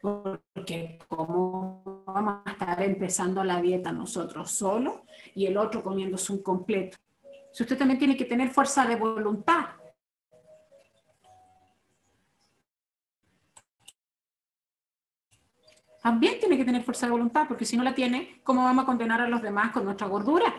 Porque 0.01 0.99
como 1.07 2.03
vamos 2.05 2.41
a 2.45 2.51
estar 2.51 2.81
empezando 2.81 3.43
la 3.43 3.61
dieta 3.61 3.91
nosotros 3.91 4.51
solo 4.51 5.05
y 5.35 5.45
el 5.45 5.57
otro 5.57 5.83
comiéndose 5.83 6.33
un 6.33 6.41
completo. 6.41 6.97
Si 7.51 7.63
usted 7.63 7.77
también 7.77 7.99
tiene 7.99 8.17
que 8.17 8.25
tener 8.25 8.49
fuerza 8.49 8.85
de 8.85 8.95
voluntad. 8.95 9.80
También 16.01 16.39
tiene 16.39 16.57
que 16.57 16.65
tener 16.65 16.83
fuerza 16.83 17.05
de 17.05 17.11
voluntad, 17.11 17.47
porque 17.47 17.65
si 17.65 17.77
no 17.77 17.83
la 17.83 17.93
tiene, 17.93 18.41
¿cómo 18.43 18.63
vamos 18.63 18.83
a 18.83 18.85
condenar 18.85 19.21
a 19.21 19.29
los 19.29 19.41
demás 19.41 19.71
con 19.71 19.85
nuestra 19.85 20.07
gordura? 20.07 20.53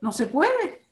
No 0.00 0.10
se 0.10 0.26
puede. 0.26 0.82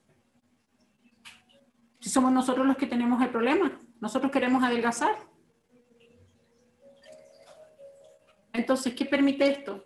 Si 1.98 2.08
somos 2.08 2.32
nosotros 2.32 2.66
los 2.66 2.76
que 2.76 2.86
tenemos 2.86 3.20
el 3.20 3.30
problema, 3.30 3.80
nosotros 4.00 4.30
queremos 4.30 4.62
adelgazar. 4.62 5.14
Entonces, 8.52 8.94
¿qué 8.94 9.06
permite 9.06 9.48
esto? 9.48 9.84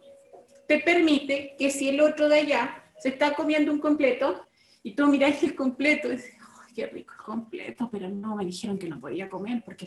Te 0.68 0.80
permite 0.80 1.54
que 1.59 1.71
si 1.71 1.88
el 1.88 2.00
otro 2.00 2.28
de 2.28 2.40
allá 2.40 2.85
se 2.99 3.11
está 3.11 3.35
comiendo 3.35 3.73
un 3.73 3.78
completo 3.78 4.47
y 4.83 4.95
tú 4.95 5.06
miráis 5.06 5.42
el 5.42 5.54
completo 5.54 6.09
y 6.09 6.16
dices, 6.16 6.35
¡ay, 6.40 6.75
qué 6.75 6.87
rico 6.87 7.14
el 7.18 7.25
completo! 7.25 7.88
Pero 7.90 8.09
no, 8.09 8.37
me 8.37 8.45
dijeron 8.45 8.78
que 8.78 8.88
no 8.88 9.00
podía 9.00 9.30
comer 9.30 9.62
porque 9.64 9.87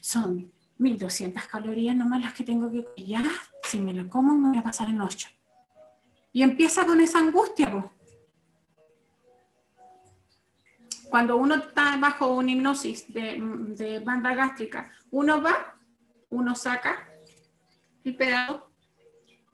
son 0.00 0.52
1200 0.78 1.46
calorías 1.46 1.96
nomás 1.96 2.22
las 2.22 2.32
que 2.32 2.44
tengo 2.44 2.70
que. 2.70 2.86
Ya, 2.96 3.22
si 3.64 3.78
me 3.80 3.92
lo 3.92 4.08
como 4.08 4.34
me 4.34 4.48
voy 4.50 4.58
a 4.58 4.62
pasar 4.62 4.88
en 4.88 5.00
8. 5.00 5.28
Y 6.32 6.42
empieza 6.42 6.86
con 6.86 7.00
esa 7.00 7.18
angustia. 7.18 7.90
Cuando 11.10 11.36
uno 11.36 11.54
está 11.54 11.96
bajo 11.96 12.34
una 12.34 12.52
hipnosis 12.52 13.12
de, 13.12 13.38
de 13.76 13.98
banda 14.00 14.34
gástrica, 14.34 14.90
uno 15.10 15.42
va, 15.42 15.76
uno 16.28 16.54
saca 16.54 17.08
el 18.04 18.14
pedazo 18.14 18.70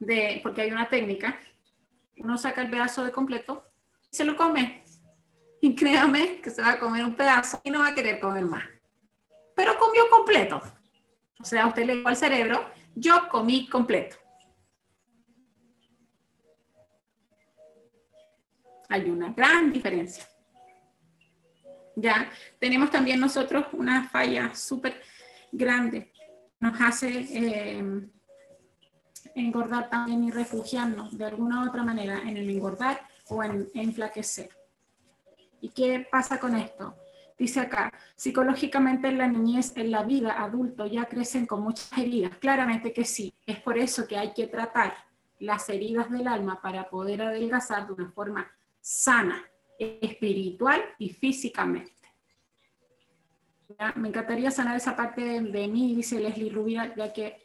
de, 0.00 0.40
porque 0.42 0.62
hay 0.62 0.72
una 0.72 0.88
técnica, 0.88 1.38
uno 2.18 2.36
saca 2.38 2.62
el 2.62 2.70
pedazo 2.70 3.04
de 3.04 3.12
completo 3.12 3.64
y 4.10 4.16
se 4.16 4.24
lo 4.24 4.36
come. 4.36 4.84
Y 5.60 5.74
créame 5.74 6.40
que 6.40 6.50
se 6.50 6.60
va 6.60 6.72
a 6.72 6.78
comer 6.78 7.04
un 7.04 7.14
pedazo 7.14 7.60
y 7.64 7.70
no 7.70 7.78
va 7.78 7.88
a 7.88 7.94
querer 7.94 8.20
comer 8.20 8.44
más. 8.44 8.64
Pero 9.54 9.78
comió 9.78 10.02
completo. 10.10 10.60
O 11.40 11.44
sea, 11.44 11.66
usted 11.66 11.84
le 11.84 11.96
dijo 11.96 12.08
al 12.08 12.16
cerebro, 12.16 12.70
yo 12.94 13.28
comí 13.28 13.68
completo. 13.68 14.16
Hay 18.88 19.10
una 19.10 19.32
gran 19.32 19.72
diferencia. 19.72 20.28
Ya 21.96 22.30
tenemos 22.58 22.90
también 22.90 23.20
nosotros 23.20 23.66
una 23.72 24.08
falla 24.08 24.54
súper 24.54 25.00
grande. 25.50 26.12
Nos 26.60 26.80
hace 26.80 27.26
eh, 27.32 27.82
engordar 29.34 29.90
también 29.90 30.24
y 30.24 30.30
refugiarnos 30.30 31.16
de 31.16 31.24
alguna 31.24 31.64
u 31.64 31.68
otra 31.68 31.82
manera 31.82 32.20
en 32.22 32.36
el 32.36 32.50
engordar 32.50 33.00
o 33.28 33.42
en 33.42 33.68
enflaquecer. 33.74 34.50
¿Y 35.60 35.70
qué 35.70 36.06
pasa 36.10 36.38
con 36.38 36.56
esto? 36.56 36.94
Dice 37.36 37.60
acá, 37.60 37.92
psicológicamente 38.14 39.08
en 39.08 39.18
la 39.18 39.26
niñez, 39.26 39.72
en 39.76 39.90
la 39.90 40.04
vida 40.04 40.40
adulto 40.40 40.86
ya 40.86 41.06
crecen 41.06 41.46
con 41.46 41.62
muchas 41.62 41.90
heridas. 41.98 42.36
Claramente 42.38 42.92
que 42.92 43.04
sí. 43.04 43.34
Es 43.44 43.60
por 43.60 43.76
eso 43.76 44.06
que 44.06 44.16
hay 44.16 44.32
que 44.32 44.46
tratar 44.46 44.94
las 45.40 45.68
heridas 45.68 46.10
del 46.10 46.28
alma 46.28 46.60
para 46.62 46.88
poder 46.88 47.22
adelgazar 47.22 47.86
de 47.86 47.92
una 47.92 48.10
forma 48.12 48.50
sana, 48.80 49.42
espiritual 49.78 50.80
y 50.98 51.10
físicamente. 51.10 51.92
Me 53.96 54.08
encantaría 54.08 54.52
sanar 54.52 54.76
esa 54.76 54.94
parte 54.94 55.40
de, 55.40 55.68
mí, 55.68 55.96
dice 55.96 56.20
Leslie 56.20 56.52
Rubia, 56.52 56.94
ya 56.94 57.12
que, 57.12 57.44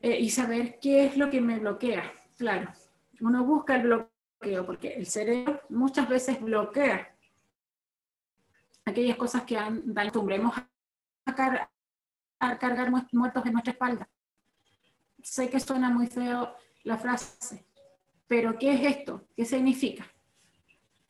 eh, 0.00 0.20
y 0.20 0.30
saber 0.30 0.78
qué 0.80 1.06
es 1.06 1.16
lo 1.16 1.28
que 1.28 1.40
me 1.40 1.58
bloquea. 1.58 2.12
Claro, 2.38 2.70
uno 3.20 3.44
busca 3.44 3.74
el 3.74 3.82
bloqueo, 3.82 4.64
porque 4.64 4.94
el 4.94 5.06
cerebro 5.06 5.60
muchas 5.68 6.08
veces 6.08 6.40
bloquea 6.40 7.16
aquellas 8.90 9.16
cosas 9.16 9.42
que 9.42 9.56
car 11.36 11.70
a 12.40 12.58
cargar 12.58 12.90
muertos 12.90 13.46
en 13.46 13.52
nuestra 13.52 13.72
espalda. 13.72 14.08
Sé 15.22 15.50
que 15.50 15.60
suena 15.60 15.90
muy 15.90 16.06
feo 16.06 16.54
la 16.84 16.96
frase, 16.96 17.66
pero 18.26 18.58
¿qué 18.58 18.72
es 18.72 18.96
esto? 18.96 19.28
¿Qué 19.36 19.44
significa? 19.44 20.06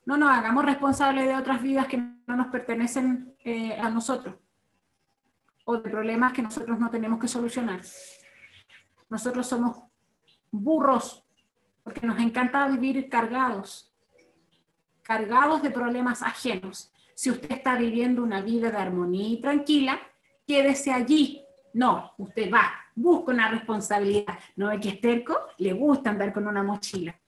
No 0.04 0.16
nos 0.16 0.30
hagamos 0.30 0.64
responsables 0.64 1.26
de 1.26 1.36
otras 1.36 1.62
vidas 1.62 1.86
que 1.86 1.98
no 1.98 2.36
nos 2.36 2.48
pertenecen 2.48 3.36
eh, 3.44 3.78
a 3.78 3.88
nosotros 3.90 4.34
o 5.64 5.76
de 5.76 5.88
problemas 5.88 6.32
que 6.32 6.42
nosotros 6.42 6.78
no 6.78 6.90
tenemos 6.90 7.20
que 7.20 7.28
solucionar. 7.28 7.80
Nosotros 9.08 9.46
somos 9.46 9.78
burros 10.50 11.24
porque 11.84 12.06
nos 12.06 12.18
encanta 12.18 12.66
vivir 12.66 13.08
cargados, 13.08 13.92
cargados 15.02 15.62
de 15.62 15.70
problemas 15.70 16.22
ajenos. 16.22 16.89
Si 17.20 17.30
usted 17.30 17.52
está 17.52 17.76
viviendo 17.76 18.22
una 18.22 18.40
vida 18.40 18.70
de 18.70 18.78
armonía 18.78 19.28
y 19.28 19.42
tranquila, 19.42 20.00
quédese 20.46 20.90
allí. 20.90 21.44
No, 21.74 22.14
usted 22.16 22.50
va, 22.50 22.72
busca 22.94 23.32
una 23.32 23.50
responsabilidad. 23.50 24.38
No 24.56 24.68
ve 24.68 24.80
que 24.80 24.88
es 24.88 25.02
terco, 25.02 25.38
le 25.58 25.74
gusta 25.74 26.08
andar 26.08 26.32
con 26.32 26.46
una 26.46 26.62
mochila. 26.62 27.20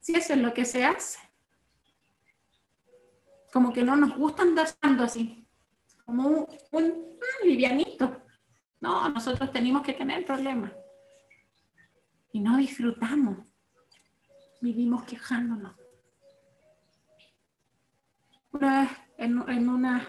Si 0.00 0.16
eso 0.16 0.32
es 0.32 0.40
lo 0.40 0.52
que 0.52 0.64
se 0.64 0.84
hace. 0.84 1.20
Como 3.52 3.72
que 3.72 3.84
no 3.84 3.94
nos 3.94 4.16
gusta 4.16 4.42
andar 4.42 4.66
así, 4.98 5.46
como 6.04 6.26
un, 6.26 6.48
un 6.72 7.16
livianito. 7.44 8.20
No, 8.80 9.08
nosotros 9.10 9.52
tenemos 9.52 9.82
que 9.82 9.92
tener 9.92 10.26
problemas. 10.26 10.72
Y 12.32 12.40
no 12.40 12.56
disfrutamos. 12.56 13.46
Vivimos 14.60 15.04
quejándonos 15.04 15.83
en, 19.18 19.68
una, 19.68 20.08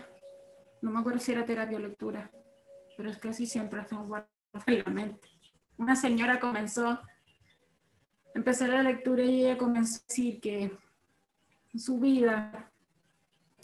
no 0.82 0.92
me 0.92 1.00
acuerdo 1.00 1.20
si 1.20 1.32
era 1.32 1.46
terapia 1.46 1.78
o 1.78 1.82
lectura, 1.82 2.32
pero 2.98 3.10
es 3.10 3.18
que 3.18 3.30
así 3.30 3.46
siempre 3.46 3.80
hacemos 3.80 4.24
en 4.66 4.84
la 4.84 4.92
mente. 4.92 5.28
Una 5.78 5.96
señora 5.96 6.40
comenzó 6.40 6.88
a 6.90 7.04
empezar 8.34 8.70
la 8.70 8.84
lectura 8.84 9.24
y 9.24 9.46
ella 9.46 9.58
comenzó 9.58 10.02
a 10.02 10.08
decir 10.08 10.40
que 10.40 10.78
su 11.76 12.00
vida 12.00 12.72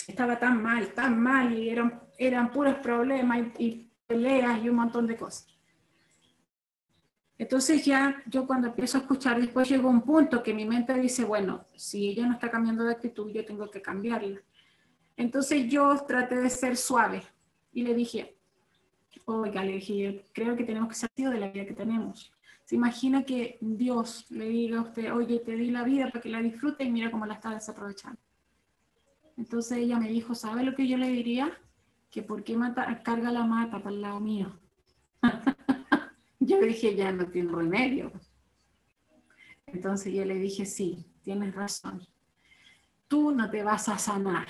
estaba 0.08 0.38
tan 0.38 0.62
mal, 0.62 0.94
tan 0.94 1.22
mal, 1.22 1.54
y 1.58 1.70
eran, 1.70 2.02
eran 2.18 2.52
puros 2.52 2.76
problemas 2.76 3.40
y, 3.58 3.66
y 3.66 3.92
peleas 4.08 4.62
y 4.64 4.70
un 4.70 4.76
montón 4.76 5.08
de 5.08 5.16
cosas. 5.16 5.48
Entonces 7.38 7.84
ya 7.84 8.22
yo 8.28 8.46
cuando 8.46 8.68
empiezo 8.68 9.00
a 9.00 9.02
escuchar, 9.02 9.42
después 9.42 9.68
llegó 9.68 9.90
un 9.90 10.02
punto 10.02 10.44
que 10.44 10.54
mi 10.54 10.66
mente 10.66 10.94
dice, 10.94 11.24
bueno, 11.24 11.66
si 11.76 12.10
ella 12.10 12.28
no 12.28 12.34
está 12.34 12.52
cambiando 12.52 12.84
de 12.84 12.92
actitud, 12.92 13.32
yo 13.32 13.44
tengo 13.44 13.68
que 13.72 13.82
cambiarla. 13.82 14.40
Entonces 15.18 15.68
yo 15.70 15.96
traté 16.08 16.36
de 16.36 16.50
ser 16.50 16.78
suave 16.78 17.24
y 17.74 17.84
le 17.84 17.94
dije, 17.94 18.38
oiga, 19.26 19.64
le 19.64 19.74
dije, 19.74 20.26
creo 20.34 20.56
que 20.56 20.64
tenemos 20.64 20.90
que 20.90 20.96
salir 20.96 21.30
de 21.30 21.40
la 21.40 21.50
vida 21.50 21.66
que 21.66 21.74
tenemos. 21.74 22.32
Se 22.66 22.76
imagina 22.76 23.24
que 23.24 23.58
Dios 23.62 24.26
le 24.30 24.48
diga 24.48 24.80
a 24.80 24.84
usted, 24.84 25.14
oye, 25.14 25.40
te 25.40 25.54
di 25.54 25.72
la 25.72 25.84
vida 25.84 26.10
para 26.10 26.22
que 26.22 26.30
la 26.30 26.42
disfrute 26.42 26.84
y 26.84 26.92
mira 26.92 27.12
cómo 27.12 27.26
la 27.26 27.36
está 27.36 27.52
desaprovechando. 27.52 28.20
Entonces 29.38 29.78
ella 29.80 30.00
me 30.00 30.10
dijo, 30.10 30.36
¿sabe 30.36 30.64
lo 30.64 30.76
que 30.76 30.88
yo 30.88 30.98
le 30.98 31.10
diría? 31.10 31.52
Que 32.10 32.24
por 32.24 32.44
qué 32.44 32.56
mata, 32.56 33.02
carga 33.04 33.32
la 33.32 33.44
mata 33.44 33.80
para 33.80 33.96
el 33.96 34.02
lado 34.02 34.20
mío. 34.20 34.60
yo 36.40 36.62
dije, 36.62 36.96
ya 36.96 37.12
no 37.12 37.28
tiene 37.28 37.52
remedio. 37.52 38.12
Entonces 39.66 40.14
yo 40.14 40.26
le 40.26 40.36
dije, 40.36 40.66
sí, 40.66 41.06
tienes 41.24 41.56
razón. 41.56 42.06
Tú 43.08 43.32
no 43.32 43.50
te 43.50 43.64
vas 43.64 43.90
a 43.90 43.98
sanar 43.98 44.48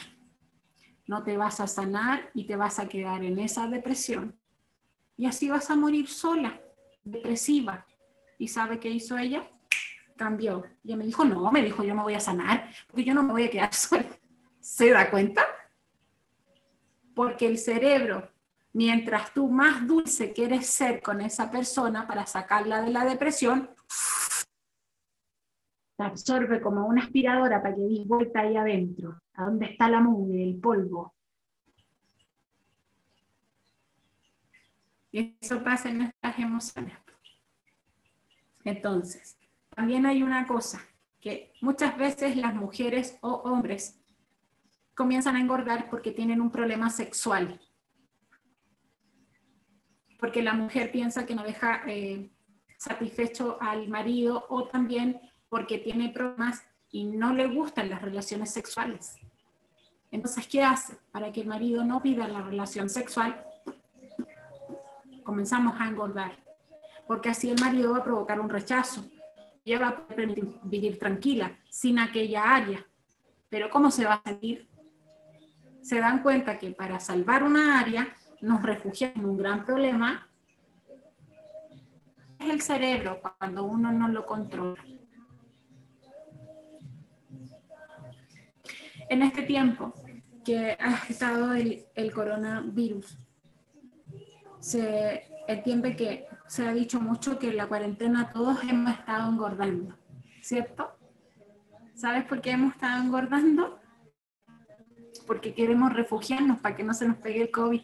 no 1.07 1.23
te 1.23 1.37
vas 1.37 1.59
a 1.59 1.67
sanar 1.67 2.29
y 2.33 2.45
te 2.45 2.55
vas 2.55 2.79
a 2.79 2.87
quedar 2.87 3.23
en 3.23 3.39
esa 3.39 3.67
depresión. 3.67 4.37
Y 5.17 5.25
así 5.25 5.49
vas 5.49 5.69
a 5.69 5.75
morir 5.75 6.07
sola, 6.07 6.59
depresiva. 7.03 7.85
¿Y 8.37 8.47
sabe 8.47 8.79
qué 8.79 8.89
hizo 8.89 9.17
ella? 9.17 9.49
Cambió. 10.15 10.65
Y 10.83 10.95
me 10.95 11.05
dijo, 11.05 11.25
no, 11.25 11.51
me 11.51 11.63
dijo, 11.63 11.83
yo 11.83 11.95
me 11.95 12.03
voy 12.03 12.15
a 12.15 12.19
sanar, 12.19 12.71
porque 12.87 13.03
yo 13.03 13.13
no 13.13 13.23
me 13.23 13.31
voy 13.31 13.43
a 13.43 13.49
quedar 13.49 13.73
sola. 13.73 14.05
¿Se 14.59 14.89
da 14.89 15.09
cuenta? 15.09 15.45
Porque 17.13 17.47
el 17.47 17.57
cerebro, 17.57 18.31
mientras 18.73 19.33
tú 19.33 19.49
más 19.49 19.85
dulce 19.85 20.33
quieres 20.33 20.67
ser 20.67 21.01
con 21.01 21.21
esa 21.21 21.51
persona 21.51 22.07
para 22.07 22.25
sacarla 22.25 22.81
de 22.81 22.91
la 22.91 23.05
depresión, 23.05 23.69
absorbe 26.05 26.61
como 26.61 26.85
una 26.87 27.03
aspiradora 27.03 27.61
para 27.61 27.75
que 27.75 27.81
des 27.81 28.07
vuelta 28.07 28.41
ahí 28.41 28.55
adentro, 28.55 29.21
a 29.33 29.45
donde 29.45 29.67
está 29.67 29.89
la 29.89 29.99
mugre, 29.99 30.43
el 30.43 30.59
polvo. 30.59 31.13
Y 35.11 35.37
eso 35.41 35.63
pasa 35.63 35.89
en 35.89 35.97
nuestras 35.99 36.39
emociones. 36.39 36.97
Entonces, 38.63 39.37
también 39.75 40.05
hay 40.05 40.23
una 40.23 40.45
cosa, 40.47 40.81
que 41.19 41.53
muchas 41.61 41.97
veces 41.97 42.35
las 42.37 42.53
mujeres 42.55 43.17
o 43.21 43.29
hombres 43.43 43.99
comienzan 44.95 45.35
a 45.35 45.41
engordar 45.41 45.89
porque 45.89 46.11
tienen 46.11 46.41
un 46.41 46.51
problema 46.51 46.89
sexual. 46.89 47.59
Porque 50.19 50.41
la 50.41 50.53
mujer 50.53 50.91
piensa 50.91 51.25
que 51.25 51.35
no 51.35 51.43
deja 51.43 51.81
eh, 51.87 52.31
satisfecho 52.77 53.57
al 53.61 53.87
marido 53.87 54.45
o 54.49 54.67
también 54.67 55.19
porque 55.51 55.77
tiene 55.77 56.07
problemas 56.07 56.63
y 56.91 57.03
no 57.03 57.33
le 57.33 57.45
gustan 57.47 57.89
las 57.89 58.01
relaciones 58.01 58.51
sexuales. 58.51 59.17
Entonces, 60.09 60.47
¿qué 60.47 60.63
hace? 60.63 60.95
Para 61.11 61.29
que 61.33 61.41
el 61.41 61.47
marido 61.47 61.83
no 61.83 62.01
pida 62.01 62.25
la 62.29 62.41
relación 62.41 62.89
sexual, 62.89 63.45
comenzamos 65.23 65.75
a 65.77 65.89
engordar, 65.89 66.31
porque 67.05 67.29
así 67.29 67.49
el 67.49 67.59
marido 67.59 67.91
va 67.91 67.97
a 67.97 68.03
provocar 68.03 68.39
un 68.39 68.49
rechazo. 68.49 69.03
Ella 69.65 69.79
va 69.79 69.87
a 69.89 70.07
permitir 70.07 70.57
vivir 70.63 70.97
tranquila, 70.97 71.51
sin 71.69 71.99
aquella 71.99 72.43
área. 72.43 72.85
Pero 73.49 73.69
¿cómo 73.69 73.91
se 73.91 74.05
va 74.05 74.13
a 74.13 74.23
sentir? 74.23 74.69
Se 75.81 75.99
dan 75.99 76.23
cuenta 76.23 76.57
que 76.59 76.71
para 76.71 77.01
salvar 77.01 77.43
una 77.43 77.77
área 77.77 78.07
nos 78.39 78.63
refugiamos 78.63 79.17
en 79.17 79.25
un 79.25 79.37
gran 79.37 79.65
problema. 79.65 80.29
Es 82.39 82.49
el 82.49 82.61
cerebro 82.61 83.19
cuando 83.37 83.65
uno 83.65 83.91
no 83.91 84.07
lo 84.07 84.25
controla. 84.25 84.81
En 89.11 89.23
este 89.23 89.41
tiempo 89.41 89.93
que 90.45 90.77
ha 90.79 91.03
estado 91.09 91.51
el, 91.51 92.13
coronavirus, 92.13 93.19
se 94.61 95.25
entiende 95.49 95.97
que 95.97 96.29
se 96.47 96.65
ha 96.65 96.71
dicho 96.71 97.01
mucho 97.01 97.37
que 97.37 97.49
en 97.49 97.57
la 97.57 97.67
cuarentena 97.67 98.31
todos 98.31 98.63
hemos 98.63 98.93
estado 98.93 99.29
engordando, 99.29 99.97
¿cierto? 100.41 100.97
¿Sabes 101.93 102.23
por 102.23 102.39
qué 102.39 102.51
hemos 102.51 102.73
estado 102.73 103.03
engordando? 103.03 103.81
Porque 105.27 105.53
queremos 105.53 105.91
refugiarnos 105.91 106.61
para 106.61 106.77
que 106.77 106.83
no 106.83 106.93
se 106.93 107.05
nos 107.05 107.17
pegue 107.17 107.41
el 107.41 107.51
COVID. 107.51 107.81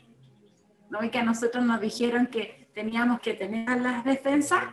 ¿No 0.90 1.02
ve 1.02 1.12
que 1.12 1.20
a 1.20 1.26
nosotros 1.26 1.66
nos 1.66 1.82
dijeron 1.82 2.28
que 2.28 2.72
teníamos 2.74 3.20
que 3.20 3.34
tener 3.34 3.82
las 3.82 4.06
defensas? 4.06 4.64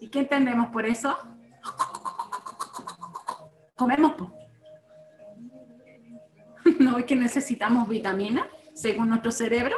¿Y 0.00 0.08
qué 0.08 0.18
entendemos 0.18 0.70
por 0.70 0.86
eso? 0.86 1.16
Comemos. 3.76 4.39
¿No 6.80 6.96
ve 6.96 7.06
que 7.06 7.14
necesitamos 7.14 7.88
vitamina 7.88 8.48
según 8.74 9.10
nuestro 9.10 9.30
cerebro? 9.30 9.76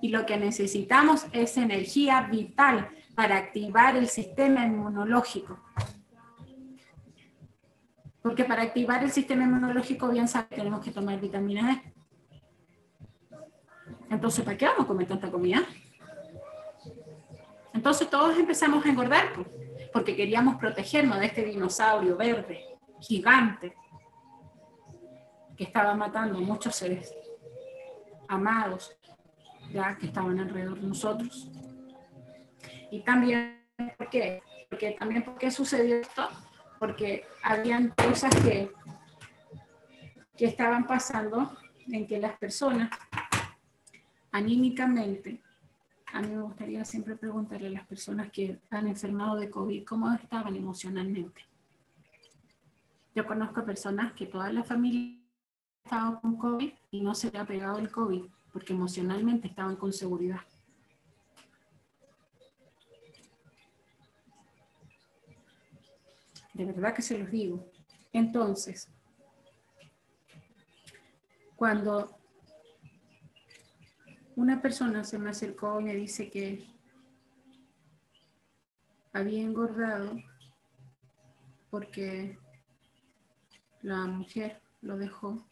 y 0.00 0.08
lo 0.08 0.26
que 0.26 0.36
necesitamos 0.36 1.26
es 1.32 1.56
energía 1.56 2.22
vital 2.22 2.88
para 3.14 3.36
activar 3.36 3.96
el 3.96 4.08
sistema 4.08 4.64
inmunológico. 4.64 5.58
Porque 8.22 8.44
para 8.44 8.62
activar 8.62 9.02
el 9.02 9.10
sistema 9.10 9.44
inmunológico, 9.44 10.08
bien 10.08 10.28
sabe, 10.28 10.46
tenemos 10.50 10.84
que 10.84 10.90
tomar 10.90 11.20
vitamina 11.20 11.68
D. 11.68 11.92
Entonces, 14.10 14.44
¿para 14.44 14.56
qué 14.56 14.66
vamos 14.66 14.84
a 14.84 14.86
comer 14.86 15.06
tanta 15.06 15.30
comida? 15.30 15.62
Entonces 17.74 18.08
todos 18.08 18.38
empezamos 18.38 18.84
a 18.84 18.88
engordar, 18.88 19.32
porque 19.92 20.16
queríamos 20.16 20.56
protegernos 20.56 21.18
de 21.20 21.26
este 21.26 21.44
dinosaurio 21.44 22.16
verde, 22.16 22.64
gigante, 23.00 23.74
que 25.58 25.64
estaba 25.64 25.92
matando 25.92 26.38
a 26.38 26.40
muchos 26.40 26.76
seres 26.76 27.12
amados, 28.28 28.96
ya 29.72 29.98
que 29.98 30.06
estaban 30.06 30.38
alrededor 30.38 30.80
de 30.80 30.86
nosotros. 30.86 31.50
Y 32.92 33.00
también, 33.00 33.66
¿por 33.96 34.08
qué? 34.08 34.40
Porque 34.70 34.92
también, 34.92 35.24
¿por 35.24 35.36
qué 35.36 35.50
sucedió 35.50 35.96
esto? 35.96 36.28
Porque 36.78 37.24
habían 37.42 37.88
cosas 37.88 38.32
que, 38.36 38.70
que 40.36 40.44
estaban 40.44 40.86
pasando 40.86 41.58
en 41.88 42.06
que 42.06 42.18
las 42.18 42.38
personas 42.38 42.90
anímicamente, 44.30 45.42
a 46.12 46.20
mí 46.20 46.28
me 46.28 46.42
gustaría 46.42 46.84
siempre 46.84 47.16
preguntarle 47.16 47.66
a 47.66 47.72
las 47.72 47.86
personas 47.86 48.30
que 48.30 48.60
han 48.70 48.86
enfermado 48.86 49.36
de 49.36 49.50
COVID 49.50 49.84
cómo 49.84 50.12
estaban 50.12 50.54
emocionalmente. 50.54 51.42
Yo 53.12 53.26
conozco 53.26 53.64
personas 53.64 54.12
que 54.12 54.26
toda 54.26 54.52
la 54.52 54.62
familia 54.62 55.17
estado 55.88 56.20
con 56.20 56.36
COVID 56.36 56.70
y 56.90 57.00
no 57.00 57.14
se 57.14 57.30
le 57.30 57.38
ha 57.38 57.46
pegado 57.46 57.78
el 57.78 57.90
COVID 57.90 58.24
porque 58.52 58.74
emocionalmente 58.74 59.48
estaban 59.48 59.74
con 59.74 59.90
seguridad. 59.90 60.40
De 66.52 66.66
verdad 66.66 66.94
que 66.94 67.00
se 67.00 67.16
los 67.18 67.30
digo. 67.30 67.70
Entonces, 68.12 68.92
cuando 71.56 72.18
una 74.36 74.60
persona 74.60 75.04
se 75.04 75.18
me 75.18 75.30
acercó 75.30 75.80
y 75.80 75.84
me 75.84 75.94
dice 75.94 76.28
que 76.28 76.66
había 79.14 79.40
engordado 79.40 80.18
porque 81.70 82.38
la 83.80 84.04
mujer 84.04 84.60
lo 84.82 84.98
dejó, 84.98 85.47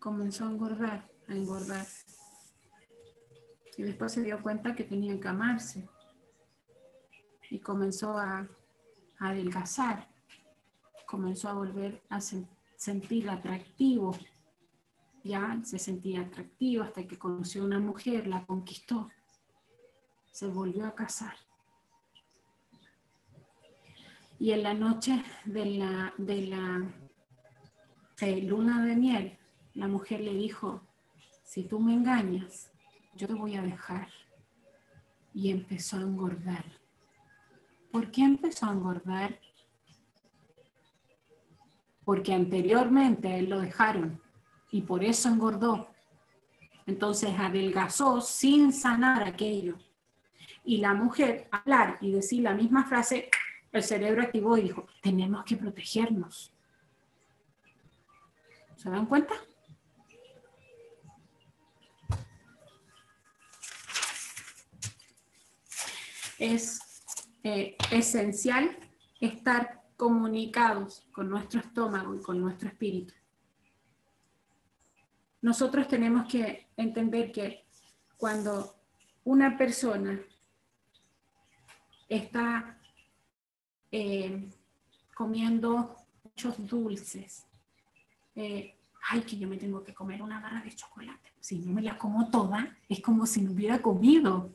comenzó 0.00 0.46
a 0.46 0.50
engordar 0.50 1.10
a 1.30 1.34
engordar. 1.34 1.86
Y 3.76 3.82
después 3.82 4.12
se 4.12 4.22
dio 4.22 4.42
cuenta 4.42 4.74
que 4.74 4.84
tenía 4.84 5.18
que 5.18 5.28
amarse. 5.28 5.88
Y 7.50 7.60
comenzó 7.60 8.18
a, 8.18 8.48
adelgazar. 9.18 10.08
Comenzó 11.06 11.48
a 11.48 11.54
volver 11.54 12.02
a 12.08 12.20
sentir 12.20 13.28
atractivo. 13.30 14.16
Ya 15.24 15.60
se 15.64 15.78
sentía 15.78 16.22
atractivo 16.22 16.82
hasta 16.84 17.06
que 17.06 17.18
conoció 17.18 17.62
a 17.62 17.66
una 17.66 17.80
mujer, 17.80 18.26
la 18.26 18.44
conquistó. 18.46 19.08
Se 20.32 20.46
volvió 20.46 20.86
a 20.86 20.94
casar. 20.94 21.34
Y 24.38 24.52
en 24.52 24.62
la 24.62 24.72
noche 24.72 25.22
de 25.44 25.66
la, 25.66 26.14
de 26.16 26.46
la 26.46 26.94
eh, 28.20 28.40
luna 28.42 28.82
de 28.84 28.96
miel, 28.96 29.39
la 29.80 29.88
mujer 29.88 30.20
le 30.20 30.34
dijo, 30.34 30.82
si 31.42 31.64
tú 31.64 31.80
me 31.80 31.94
engañas, 31.94 32.70
yo 33.14 33.26
te 33.26 33.32
voy 33.32 33.56
a 33.56 33.62
dejar. 33.62 34.08
Y 35.32 35.50
empezó 35.50 35.96
a 35.96 36.02
engordar. 36.02 36.66
¿Por 37.90 38.10
qué 38.10 38.20
empezó 38.20 38.66
a 38.66 38.72
engordar? 38.72 39.40
Porque 42.04 42.34
anteriormente 42.34 43.28
a 43.28 43.36
él 43.38 43.48
lo 43.48 43.58
dejaron 43.58 44.20
y 44.70 44.82
por 44.82 45.02
eso 45.02 45.30
engordó. 45.30 45.88
Entonces 46.86 47.30
adelgazó 47.38 48.20
sin 48.20 48.74
sanar 48.74 49.22
aquello. 49.22 49.78
Y 50.62 50.76
la 50.76 50.92
mujer, 50.92 51.48
hablar 51.50 51.96
y 52.02 52.12
decir 52.12 52.42
la 52.42 52.52
misma 52.52 52.84
frase, 52.84 53.30
el 53.72 53.82
cerebro 53.82 54.20
activó 54.20 54.58
y 54.58 54.64
dijo, 54.64 54.86
tenemos 55.00 55.42
que 55.44 55.56
protegernos. 55.56 56.52
¿Se 58.76 58.90
dan 58.90 59.06
cuenta? 59.06 59.34
Es 66.40 66.80
eh, 67.44 67.76
esencial 67.92 68.76
estar 69.20 69.82
comunicados 69.96 71.06
con 71.12 71.28
nuestro 71.28 71.60
estómago 71.60 72.14
y 72.14 72.22
con 72.22 72.40
nuestro 72.40 72.68
espíritu. 72.68 73.14
Nosotros 75.42 75.86
tenemos 75.86 76.26
que 76.26 76.68
entender 76.76 77.30
que 77.30 77.66
cuando 78.16 78.74
una 79.24 79.56
persona 79.56 80.18
está 82.08 82.78
eh, 83.92 84.50
comiendo 85.14 85.96
muchos 86.24 86.66
dulces, 86.66 87.46
eh, 88.34 88.78
ay, 89.10 89.20
que 89.22 89.36
yo 89.36 89.46
me 89.46 89.58
tengo 89.58 89.84
que 89.84 89.92
comer 89.92 90.22
una 90.22 90.40
barra 90.40 90.62
de 90.62 90.74
chocolate. 90.74 91.32
Si 91.38 91.58
no 91.58 91.72
me 91.72 91.82
la 91.82 91.98
como 91.98 92.30
toda, 92.30 92.76
es 92.88 93.00
como 93.00 93.26
si 93.26 93.42
no 93.42 93.52
hubiera 93.52 93.82
comido 93.82 94.54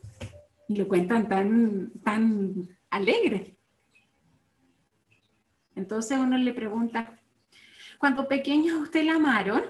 y 0.68 0.76
lo 0.76 0.88
cuentan 0.88 1.28
tan, 1.28 1.92
tan 2.02 2.68
alegre. 2.90 3.56
Entonces 5.74 6.18
uno 6.18 6.38
le 6.38 6.52
pregunta, 6.52 7.20
cuando 7.98 8.26
pequeños 8.26 8.80
usted 8.80 9.04
la 9.04 9.16
amaron, 9.16 9.62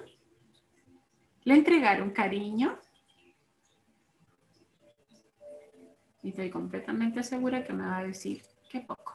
le 1.45 1.55
entregaron 1.55 2.11
cariño. 2.11 2.79
Y 6.23 6.31
estoy 6.31 6.51
completamente 6.51 7.23
segura 7.23 7.65
que 7.65 7.73
me 7.73 7.85
va 7.85 7.99
a 7.99 8.05
decir 8.05 8.43
que 8.69 8.81
poco. 8.81 9.15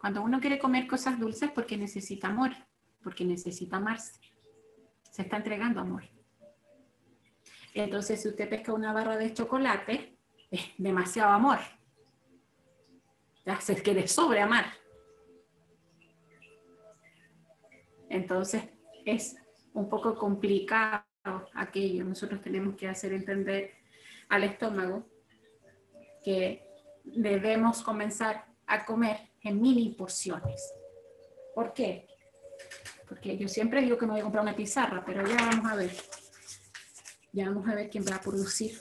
Cuando 0.00 0.22
uno 0.22 0.40
quiere 0.40 0.58
comer 0.58 0.86
cosas 0.86 1.18
dulces 1.18 1.50
porque 1.50 1.76
necesita 1.76 2.28
amor, 2.28 2.50
porque 3.02 3.24
necesita 3.24 3.76
amarse. 3.76 4.20
Se 5.10 5.22
está 5.22 5.36
entregando 5.36 5.80
amor. 5.80 6.04
Entonces, 7.74 8.22
si 8.22 8.28
usted 8.28 8.48
pesca 8.48 8.72
una 8.72 8.92
barra 8.92 9.16
de 9.16 9.32
chocolate, 9.32 10.13
es 10.50 10.62
demasiado 10.78 11.30
amor. 11.32 11.58
Ya 13.44 13.60
se 13.60 13.74
quiere 13.82 14.08
sobreamar. 14.08 14.66
Entonces, 18.08 18.62
es 19.04 19.36
un 19.72 19.88
poco 19.88 20.16
complicado 20.16 21.04
aquello. 21.54 22.04
Nosotros 22.04 22.40
tenemos 22.40 22.76
que 22.76 22.88
hacer 22.88 23.12
entender 23.12 23.72
al 24.28 24.44
estómago 24.44 25.06
que 26.24 26.66
debemos 27.04 27.82
comenzar 27.82 28.46
a 28.66 28.86
comer 28.86 29.18
en 29.42 29.60
mini 29.60 29.90
porciones. 29.90 30.72
¿Por 31.54 31.74
qué? 31.74 32.06
Porque 33.08 33.36
yo 33.36 33.48
siempre 33.48 33.82
digo 33.82 33.98
que 33.98 34.06
me 34.06 34.12
voy 34.12 34.20
a 34.20 34.24
comprar 34.24 34.42
una 34.42 34.56
pizarra, 34.56 35.04
pero 35.04 35.26
ya 35.26 35.36
vamos 35.36 35.70
a 35.70 35.76
ver. 35.76 35.90
Ya 37.32 37.46
vamos 37.46 37.68
a 37.68 37.74
ver 37.74 37.90
quién 37.90 38.04
va 38.04 38.16
a 38.16 38.20
producir 38.20 38.78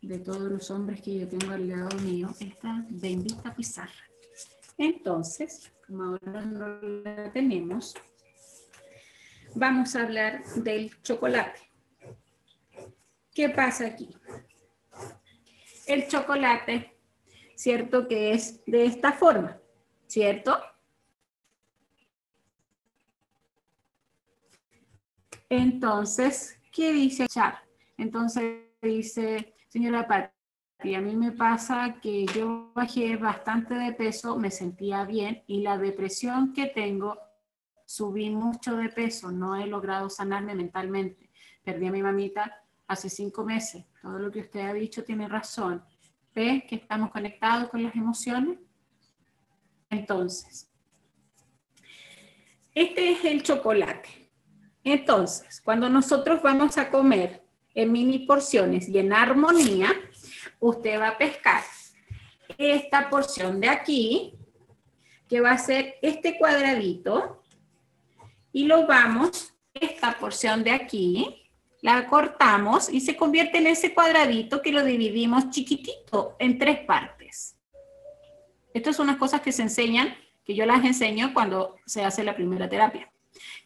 de 0.00 0.18
todos 0.18 0.50
los 0.50 0.70
hombres 0.70 1.02
que 1.02 1.18
yo 1.18 1.28
tengo 1.28 1.52
al 1.52 1.68
lado 1.68 1.96
mío 1.98 2.28
esta 2.40 2.84
bendita 2.88 3.54
pizarra. 3.54 4.08
Entonces, 4.76 5.72
como 5.86 6.04
ahora 6.04 6.42
no 6.42 6.80
la 6.80 7.32
tenemos, 7.32 7.94
vamos 9.54 9.96
a 9.96 10.04
hablar 10.04 10.44
del 10.54 11.00
chocolate. 11.02 11.60
¿Qué 13.34 13.48
pasa 13.48 13.86
aquí? 13.86 14.08
El 15.86 16.06
chocolate, 16.06 16.96
¿cierto? 17.56 18.06
Que 18.06 18.32
es 18.32 18.64
de 18.66 18.84
esta 18.84 19.12
forma, 19.12 19.60
¿cierto? 20.06 20.58
Entonces, 25.48 26.58
¿qué 26.70 26.92
dice 26.92 27.26
Char? 27.26 27.64
Entonces 27.96 28.60
dice, 28.82 29.54
señora 29.68 30.08
Pati, 30.08 30.94
a 30.94 31.00
mí 31.00 31.14
me 31.16 31.32
pasa 31.32 31.96
que 32.00 32.26
yo 32.26 32.72
bajé 32.74 33.16
bastante 33.16 33.74
de 33.74 33.92
peso, 33.92 34.36
me 34.36 34.50
sentía 34.50 35.04
bien 35.04 35.42
y 35.46 35.62
la 35.62 35.78
depresión 35.78 36.52
que 36.52 36.66
tengo, 36.66 37.18
subí 37.84 38.30
mucho 38.30 38.76
de 38.76 38.88
peso, 38.88 39.30
no 39.30 39.56
he 39.56 39.66
logrado 39.66 40.10
sanarme 40.10 40.54
mentalmente. 40.54 41.30
Perdí 41.62 41.86
a 41.86 41.92
mi 41.92 42.02
mamita 42.02 42.62
hace 42.86 43.10
cinco 43.10 43.44
meses. 43.44 43.84
Todo 44.00 44.18
lo 44.18 44.30
que 44.30 44.40
usted 44.40 44.60
ha 44.60 44.72
dicho 44.72 45.04
tiene 45.04 45.28
razón. 45.28 45.84
¿Ve 46.34 46.64
que 46.68 46.76
estamos 46.76 47.10
conectados 47.10 47.68
con 47.68 47.82
las 47.82 47.94
emociones? 47.94 48.58
Entonces, 49.90 50.70
este 52.74 53.12
es 53.12 53.24
el 53.24 53.42
chocolate. 53.42 54.30
Entonces, 54.84 55.60
cuando 55.60 55.88
nosotros 55.88 56.40
vamos 56.42 56.78
a 56.78 56.90
comer 56.90 57.47
en 57.78 57.92
mini 57.92 58.18
porciones 58.20 58.88
y 58.88 58.98
en 58.98 59.12
armonía, 59.12 59.94
usted 60.58 60.98
va 60.98 61.10
a 61.10 61.18
pescar 61.18 61.62
esta 62.56 63.08
porción 63.08 63.60
de 63.60 63.68
aquí, 63.68 64.34
que 65.28 65.40
va 65.40 65.52
a 65.52 65.58
ser 65.58 65.94
este 66.02 66.36
cuadradito, 66.38 67.40
y 68.52 68.64
lo 68.64 68.84
vamos, 68.88 69.54
esta 69.74 70.18
porción 70.18 70.64
de 70.64 70.72
aquí, 70.72 71.48
la 71.80 72.08
cortamos 72.08 72.88
y 72.88 73.00
se 73.00 73.16
convierte 73.16 73.58
en 73.58 73.68
ese 73.68 73.94
cuadradito 73.94 74.60
que 74.60 74.72
lo 74.72 74.82
dividimos 74.82 75.50
chiquitito 75.50 76.34
en 76.40 76.58
tres 76.58 76.80
partes. 76.80 77.56
Estas 78.74 78.96
son 78.96 79.08
unas 79.08 79.18
cosas 79.18 79.40
que 79.40 79.52
se 79.52 79.62
enseñan, 79.62 80.16
que 80.44 80.56
yo 80.56 80.66
las 80.66 80.84
enseño 80.84 81.32
cuando 81.32 81.76
se 81.86 82.04
hace 82.04 82.24
la 82.24 82.34
primera 82.34 82.68
terapia. 82.68 83.08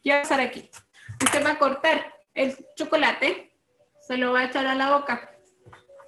Ya 0.05 0.17
va 0.17 0.21
a 0.21 0.23
estar 0.25 0.41
aquí. 0.41 0.69
Usted 1.25 1.43
va 1.43 1.53
a 1.53 1.59
cortar 1.59 2.13
el 2.35 2.55
chocolate, 2.77 3.52
se 4.07 4.17
lo 4.17 4.33
va 4.33 4.41
a 4.41 4.45
echar 4.45 4.67
a 4.67 4.75
la 4.75 4.97
boca 4.97 5.31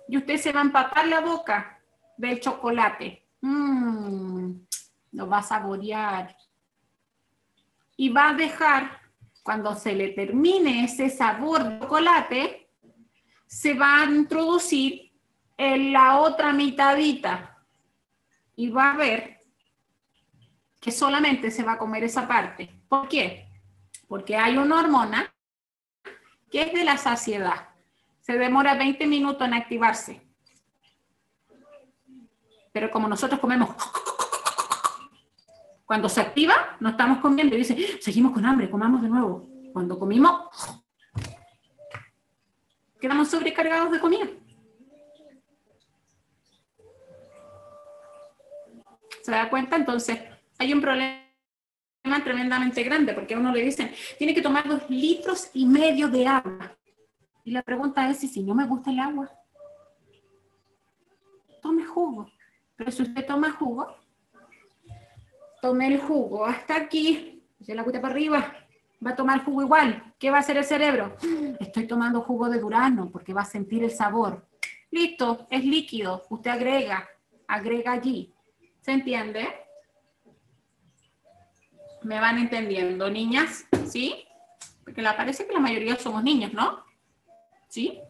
y 0.09 0.17
usted 0.19 0.37
se 0.37 0.53
va 0.53 0.61
a 0.61 0.65
empapar 0.65 1.07
la 1.07 1.21
boca 1.21 1.81
del 2.17 2.41
chocolate. 2.41 3.27
Mmm, 3.41 4.53
lo 5.13 5.29
va 5.29 5.39
a 5.39 5.43
saborear. 5.43 6.37
Y 7.97 8.09
va 8.09 8.31
a 8.31 8.35
dejar 8.35 9.01
cuando 9.43 9.75
se 9.75 9.95
le 9.95 10.09
termine 10.09 10.85
ese 10.85 11.09
sabor 11.09 11.65
de 11.65 11.81
chocolate, 11.81 12.71
se 13.47 13.75
va 13.75 14.01
a 14.01 14.05
introducir 14.07 15.13
en 15.57 15.93
la 15.93 16.19
otra 16.19 16.53
mitadita 16.53 17.65
y 18.57 18.71
va 18.71 18.93
a 18.93 18.97
ver 18.97 19.39
que 20.81 20.91
solamente 20.91 21.51
se 21.51 21.63
va 21.63 21.73
a 21.73 21.79
comer 21.79 22.05
esa 22.05 22.27
parte. 22.27 22.71
¿Por 22.89 23.09
qué? 23.09 23.49
Porque 24.09 24.37
hay 24.37 24.57
una 24.57 24.81
hormona 24.81 25.33
que 26.51 26.63
es 26.63 26.73
de 26.73 26.85
la 26.85 26.99
saciedad. 26.99 27.74
Se 28.25 28.39
demora 28.39 28.75
20 28.75 29.07
minutos 29.07 29.47
en 29.47 29.53
activarse. 29.53 30.23
Pero 32.73 32.91
como 32.91 33.07
nosotros 33.07 33.39
comemos 33.39 33.69
cuando 35.85 36.09
se 36.09 36.23
activa, 36.23 36.77
no 36.81 36.89
estamos 36.89 37.19
comiendo 37.19 37.55
y 37.55 37.59
dice, 37.59 38.01
seguimos 38.01 38.33
con 38.33 38.47
hambre, 38.47 38.71
comamos 38.71 39.03
de 39.03 39.09
nuevo. 39.11 39.47
Cuando 39.75 39.99
comimos, 39.99 40.41
quedamos 42.99 43.29
sobrecargados 43.29 43.93
de 43.93 44.01
comida. 44.01 44.27
¿Se 49.23 49.31
da 49.31 49.51
cuenta? 49.51 49.77
Entonces, 49.77 50.19
hay 50.59 50.73
un 50.73 50.81
problema 50.81 51.21
tremendamente 52.25 52.83
grande 52.83 53.13
porque 53.13 53.35
a 53.35 53.39
uno 53.39 53.53
le 53.53 53.61
dicen, 53.61 53.95
tiene 54.17 54.35
que 54.35 54.43
tomar 54.43 54.67
dos 54.67 54.89
litros 54.89 55.51
y 55.53 55.67
medio 55.67 56.09
de 56.09 56.27
agua. 56.27 56.75
Y 57.45 57.51
la 57.51 57.63
pregunta 57.63 58.09
es, 58.09 58.19
si 58.19 58.43
no 58.43 58.55
me 58.55 58.67
gusta 58.67 58.91
el 58.91 58.99
agua? 58.99 59.31
Tome 61.61 61.85
jugo. 61.85 62.31
Pero 62.77 62.91
si 62.91 63.03
usted 63.03 63.27
toma 63.27 63.53
jugo, 63.53 63.95
tome 65.61 65.87
el 65.87 66.01
jugo 66.01 66.47
hasta 66.47 66.77
aquí, 66.77 67.43
se 67.61 67.75
la 67.75 67.83
agüita 67.83 68.01
para 68.01 68.15
arriba, 68.15 68.53
va 69.05 69.11
a 69.11 69.17
tomar 69.17 69.45
jugo 69.45 69.63
igual. 69.63 70.15
¿Qué 70.19 70.31
va 70.31 70.39
a 70.39 70.41
hacer 70.41 70.57
el 70.57 70.65
cerebro? 70.65 71.17
Estoy 71.61 71.87
tomando 71.87 72.23
jugo 72.23 72.49
de 72.49 72.59
durano 72.59 73.11
porque 73.11 73.35
va 73.35 73.43
a 73.43 73.47
sentir 73.47 73.85
el 73.85 73.91
sabor. 73.91 74.49
Listo, 74.91 75.47
es 75.51 75.65
líquido. 75.65 76.25
Usted 76.31 76.51
agrega, 76.51 77.09
agrega 77.47 77.93
allí. 77.93 78.35
¿Se 78.81 78.93
entiende? 78.93 79.49
¿Me 82.03 82.21
van 82.21 82.39
entendiendo, 82.39 83.11
niñas? 83.11 83.67
¿Sí? 83.87 84.25
Porque 84.83 85.03
la 85.03 85.17
parece 85.17 85.47
que 85.47 85.55
la 85.55 85.61
mayoría 85.61 85.97
somos 85.97 86.23
niños, 86.23 86.53
¿no? 86.53 86.84
¿Sí? 87.75 88.01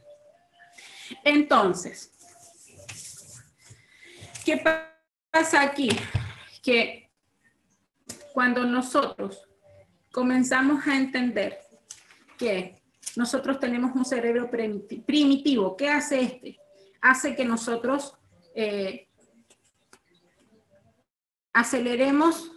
Entonces, 1.24 2.12
¿qué 4.44 4.62
pasa 5.32 5.62
aquí? 5.62 5.88
Que 6.62 7.10
cuando 8.34 8.66
nosotros 8.66 9.42
comenzamos 10.12 10.86
a 10.86 10.98
entender 10.98 11.60
que 12.36 12.82
nosotros 13.16 13.58
tenemos 13.58 13.96
un 13.96 14.04
cerebro 14.04 14.50
primitivo, 14.50 15.78
¿qué 15.78 15.88
hace 15.88 16.20
este? 16.20 16.60
Hace 17.00 17.34
que 17.34 17.46
nosotros 17.46 18.18
eh, 18.54 19.08
aceleremos 21.54 22.52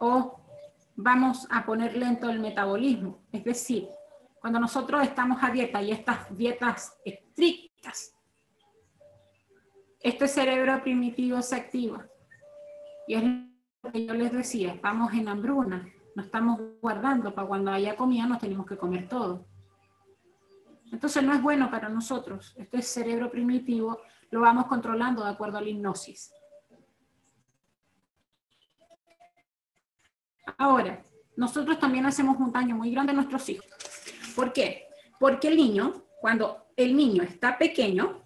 o 0.00 0.36
vamos 0.96 1.46
a 1.48 1.64
poner 1.64 1.96
lento 1.96 2.28
el 2.28 2.40
metabolismo. 2.40 3.22
Es 3.30 3.44
decir, 3.44 3.88
cuando 4.44 4.60
nosotros 4.60 5.02
estamos 5.02 5.42
a 5.42 5.48
dieta 5.48 5.80
y 5.80 5.90
estas 5.90 6.36
dietas 6.36 7.00
estrictas, 7.02 8.14
este 9.98 10.28
cerebro 10.28 10.82
primitivo 10.82 11.40
se 11.40 11.56
activa. 11.56 12.06
Y 13.08 13.14
es 13.14 13.22
que 13.90 14.04
yo 14.04 14.12
les 14.12 14.30
decía, 14.32 14.74
estamos 14.74 15.14
en 15.14 15.28
hambruna, 15.28 15.88
no 16.14 16.22
estamos 16.22 16.60
guardando 16.82 17.34
para 17.34 17.48
cuando 17.48 17.70
haya 17.70 17.96
comida 17.96 18.26
nos 18.26 18.38
tenemos 18.38 18.66
que 18.66 18.76
comer 18.76 19.08
todo. 19.08 19.46
Entonces 20.92 21.22
no 21.22 21.32
es 21.32 21.40
bueno 21.40 21.70
para 21.70 21.88
nosotros. 21.88 22.54
Este 22.58 22.82
cerebro 22.82 23.30
primitivo 23.30 24.02
lo 24.30 24.42
vamos 24.42 24.66
controlando 24.66 25.24
de 25.24 25.30
acuerdo 25.30 25.56
a 25.56 25.62
la 25.62 25.70
hipnosis. 25.70 26.34
Ahora, 30.58 31.02
nosotros 31.34 31.78
también 31.78 32.04
hacemos 32.04 32.36
un 32.38 32.52
daño 32.52 32.76
muy 32.76 32.90
grande 32.90 33.12
a 33.12 33.14
nuestros 33.14 33.48
hijos. 33.48 33.73
¿Por 34.34 34.52
qué? 34.52 34.88
Porque 35.18 35.48
el 35.48 35.56
niño, 35.56 36.04
cuando 36.20 36.66
el 36.76 36.96
niño 36.96 37.22
está 37.22 37.56
pequeño, 37.56 38.22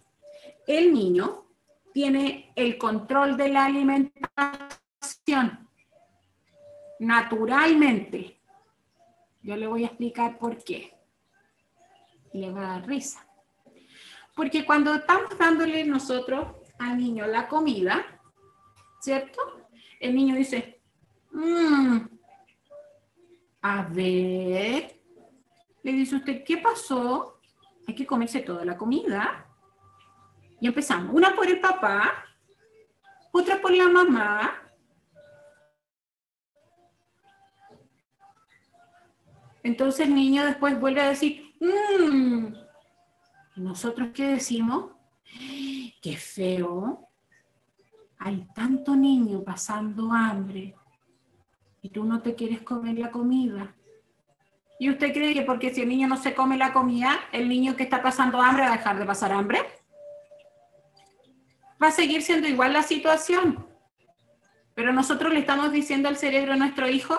el 0.67 0.93
niño 0.93 1.47
tiene 1.93 2.53
el 2.57 2.79
control 2.79 3.37
de 3.37 3.49
la 3.49 3.67
alimentación 3.67 5.69
naturalmente. 6.99 8.41
Yo 9.43 9.57
le 9.57 9.67
voy 9.67 9.85
a 9.85 9.89
explicar 9.89 10.39
por 10.39 10.63
qué. 10.63 10.95
Le 12.33 12.51
va 12.51 12.61
a 12.61 12.79
dar 12.79 12.87
risa. 12.87 13.27
Porque 14.35 14.65
cuando 14.65 14.95
estamos 14.95 15.37
dándole 15.39 15.85
nosotros 15.85 16.49
al 16.79 16.99
niño 16.99 17.27
la 17.27 17.49
comida, 17.49 18.05
¿cierto? 19.01 19.41
El 19.99 20.15
niño 20.15 20.37
dice, 20.37 20.81
"Mm, 21.33 21.99
a 23.63 23.83
ver, 23.85 24.98
le 25.83 25.93
dice 25.93 26.17
usted, 26.17 26.45
¿qué 26.45 26.59
pasó? 26.59 27.41
Hay 27.87 27.95
que 27.95 28.07
comerse 28.07 28.41
toda 28.41 28.65
la 28.65 28.77
comida. 28.77 29.47
Y 30.61 30.67
empezamos, 30.67 31.15
una 31.15 31.35
por 31.35 31.47
el 31.47 31.61
papá, 31.61 32.25
otra 33.33 33.61
por 33.61 33.73
la 33.73 33.89
mamá. 33.89 34.63
Entonces 39.63 40.07
el 40.07 40.15
niño 40.15 40.45
después 40.45 40.79
vuelve 40.81 41.01
a 41.01 41.09
decir, 41.11 41.55
"Mm". 41.61 42.55
¿Y 43.57 43.61
nosotros 43.61 44.09
qué 44.15 44.29
decimos? 44.29 44.93
Qué 46.01 46.17
feo. 46.17 47.09
Hay 48.19 48.49
tanto 48.55 48.97
niño 48.97 49.43
pasando 49.45 50.13
hambre 50.13 50.75
y 51.83 51.89
tú 51.91 52.05
no 52.05 52.21
te 52.21 52.35
quieres 52.35 52.63
comer 52.63 52.99
la 52.99 53.11
comida. 53.11 53.75
¿Y 54.79 54.91
usted 54.91 55.13
cree 55.13 55.35
que 55.35 55.43
porque 55.43 55.75
si 55.75 55.83
el 55.83 55.89
niño 55.89 56.07
no 56.07 56.17
se 56.17 56.35
come 56.35 56.57
la 56.57 56.73
comida, 56.73 57.19
el 57.33 57.49
niño 57.49 57.75
que 57.75 57.83
está 57.83 58.01
pasando 58.01 58.41
hambre 58.41 58.63
va 58.63 58.75
a 58.75 58.77
dejar 58.77 58.99
de 58.99 59.05
pasar 59.05 59.33
hambre? 59.33 59.59
Va 61.83 61.89
a 61.89 61.93
seguir 61.93 62.23
siendo 62.23 62.47
igual 62.47 62.73
la 62.73 62.83
situación. 62.83 63.67
Pero 64.75 64.93
nosotros 64.93 65.33
le 65.33 65.41
estamos 65.41 65.73
diciendo 65.73 66.09
al 66.09 66.17
cerebro 66.17 66.53
de 66.53 66.59
nuestro 66.61 66.89
hijo, 66.89 67.17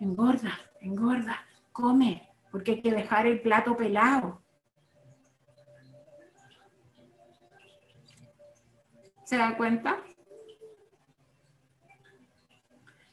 engorda, 0.00 0.58
engorda, 0.80 1.46
come, 1.72 2.26
porque 2.50 2.72
hay 2.72 2.82
que 2.82 2.92
dejar 2.92 3.26
el 3.26 3.42
plato 3.42 3.76
pelado. 3.76 4.42
¿Se 9.24 9.36
da 9.36 9.54
cuenta? 9.58 9.98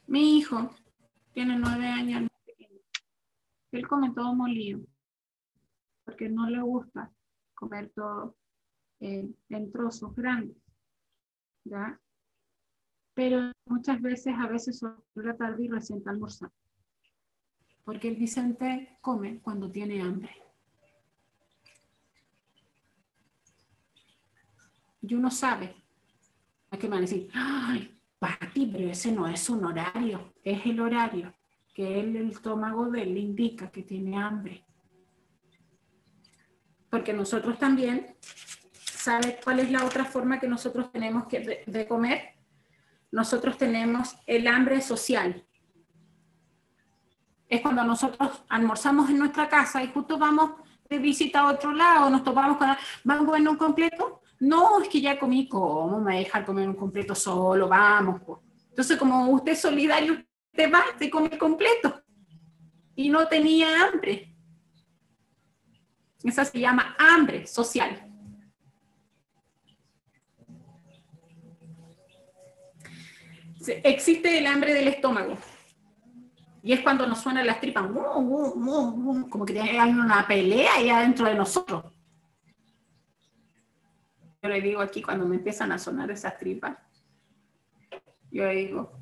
Mi 0.07 0.37
hijo 0.37 0.73
tiene 1.33 1.57
nueve 1.57 1.87
años. 1.87 2.29
Él 3.75 3.87
come 3.87 4.13
todo 4.13 4.33
molido, 4.33 4.79
porque 6.05 6.29
no 6.29 6.49
le 6.49 6.61
gusta 6.61 7.11
comer 7.53 7.91
todo 7.93 8.37
eh, 9.01 9.29
en 9.49 9.71
trozos 9.71 10.15
grandes. 10.15 10.55
¿Ya? 11.65 11.99
Pero 13.13 13.51
muchas 13.65 14.01
veces, 14.01 14.33
a 14.37 14.47
veces 14.47 14.79
sobre 14.79 15.27
la 15.27 15.35
tarde 15.35 15.65
y 15.65 15.67
recién 15.67 15.99
está 15.99 16.11
almorzando. 16.11 16.55
Porque 17.83 18.07
el 18.07 18.15
Vicente 18.15 18.97
come 19.01 19.41
cuando 19.41 19.69
tiene 19.69 20.01
hambre. 20.01 20.31
Y 25.01 25.13
uno 25.15 25.29
sabe. 25.29 25.75
¿A 26.71 26.77
qué 26.77 26.87
me 26.87 26.91
van 26.91 26.99
a 26.99 27.01
decir? 27.01 27.29
Ay, 27.33 27.99
Pati, 28.19 28.67
pero 28.67 28.89
ese 28.89 29.11
no 29.11 29.27
es 29.27 29.49
un 29.49 29.65
horario. 29.65 30.33
Es 30.43 30.65
el 30.65 30.79
horario 30.79 31.34
que 31.75 31.99
el 31.99 32.15
estómago 32.31 32.89
de 32.89 33.03
él 33.03 33.17
indica 33.17 33.69
que 33.69 33.83
tiene 33.83 34.17
hambre. 34.17 34.65
Porque 36.89 37.11
nosotros 37.11 37.59
también, 37.59 38.15
¿sabe 38.71 39.37
cuál 39.43 39.59
es 39.59 39.69
la 39.69 39.83
otra 39.83 40.05
forma 40.05 40.39
que 40.39 40.47
nosotros 40.47 40.89
tenemos 40.89 41.27
que, 41.27 41.41
de, 41.41 41.63
de 41.67 41.85
comer? 41.85 42.35
Nosotros 43.11 43.57
tenemos 43.57 44.15
el 44.25 44.47
hambre 44.47 44.79
social. 44.81 45.45
Es 47.49 47.61
cuando 47.61 47.83
nosotros 47.83 48.45
almorzamos 48.47 49.09
en 49.09 49.19
nuestra 49.19 49.49
casa 49.49 49.83
y 49.83 49.91
justo 49.91 50.17
vamos 50.17 50.51
de 50.89 50.97
visita 50.97 51.41
a 51.41 51.51
otro 51.51 51.73
lado, 51.73 52.09
nos 52.09 52.23
topamos 52.23 52.57
con, 52.57 52.69
¿vamos 53.03 53.23
a 53.23 53.25
comer 53.25 53.49
un 53.49 53.57
completo? 53.57 54.21
No, 54.39 54.81
es 54.81 54.87
que 54.87 55.01
ya 55.01 55.19
comí, 55.19 55.49
¿cómo 55.49 55.99
me 55.99 56.19
dejar 56.19 56.45
comer 56.45 56.69
un 56.69 56.75
completo 56.75 57.13
solo? 57.13 57.67
Vamos. 57.67 58.21
pues. 58.25 58.39
Entonces, 58.69 58.97
como 58.97 59.29
usted 59.29 59.51
es 59.51 59.61
solidario, 59.61 60.23
usted 60.55 60.71
va, 60.71 60.85
se 60.97 61.09
come 61.09 61.37
completo. 61.37 62.01
Y 62.95 63.09
no 63.09 63.27
tenía 63.27 63.83
hambre. 63.83 64.33
Esa 66.23 66.45
se 66.45 66.59
llama 66.59 66.95
hambre 66.97 67.45
social. 67.45 68.09
Existe 73.83 74.37
el 74.37 74.47
hambre 74.47 74.73
del 74.73 74.87
estómago. 74.87 75.37
Y 76.63 76.71
es 76.71 76.79
cuando 76.79 77.05
nos 77.05 77.19
suenan 77.19 77.45
las 77.45 77.59
tripas, 77.59 77.85
como 77.85 79.45
que 79.45 79.59
hay 79.59 79.91
una 79.91 80.25
pelea 80.25 80.75
ahí 80.75 80.89
adentro 80.89 81.25
de 81.25 81.35
nosotros. 81.35 81.83
Yo 84.41 84.49
le 84.49 84.61
digo 84.61 84.81
aquí 84.81 85.01
cuando 85.01 85.27
me 85.27 85.35
empiezan 85.35 85.71
a 85.71 85.77
sonar 85.77 86.09
esas 86.11 86.37
tripas, 86.37 86.77
yo 88.31 88.45
le 88.45 88.55
digo, 88.55 88.99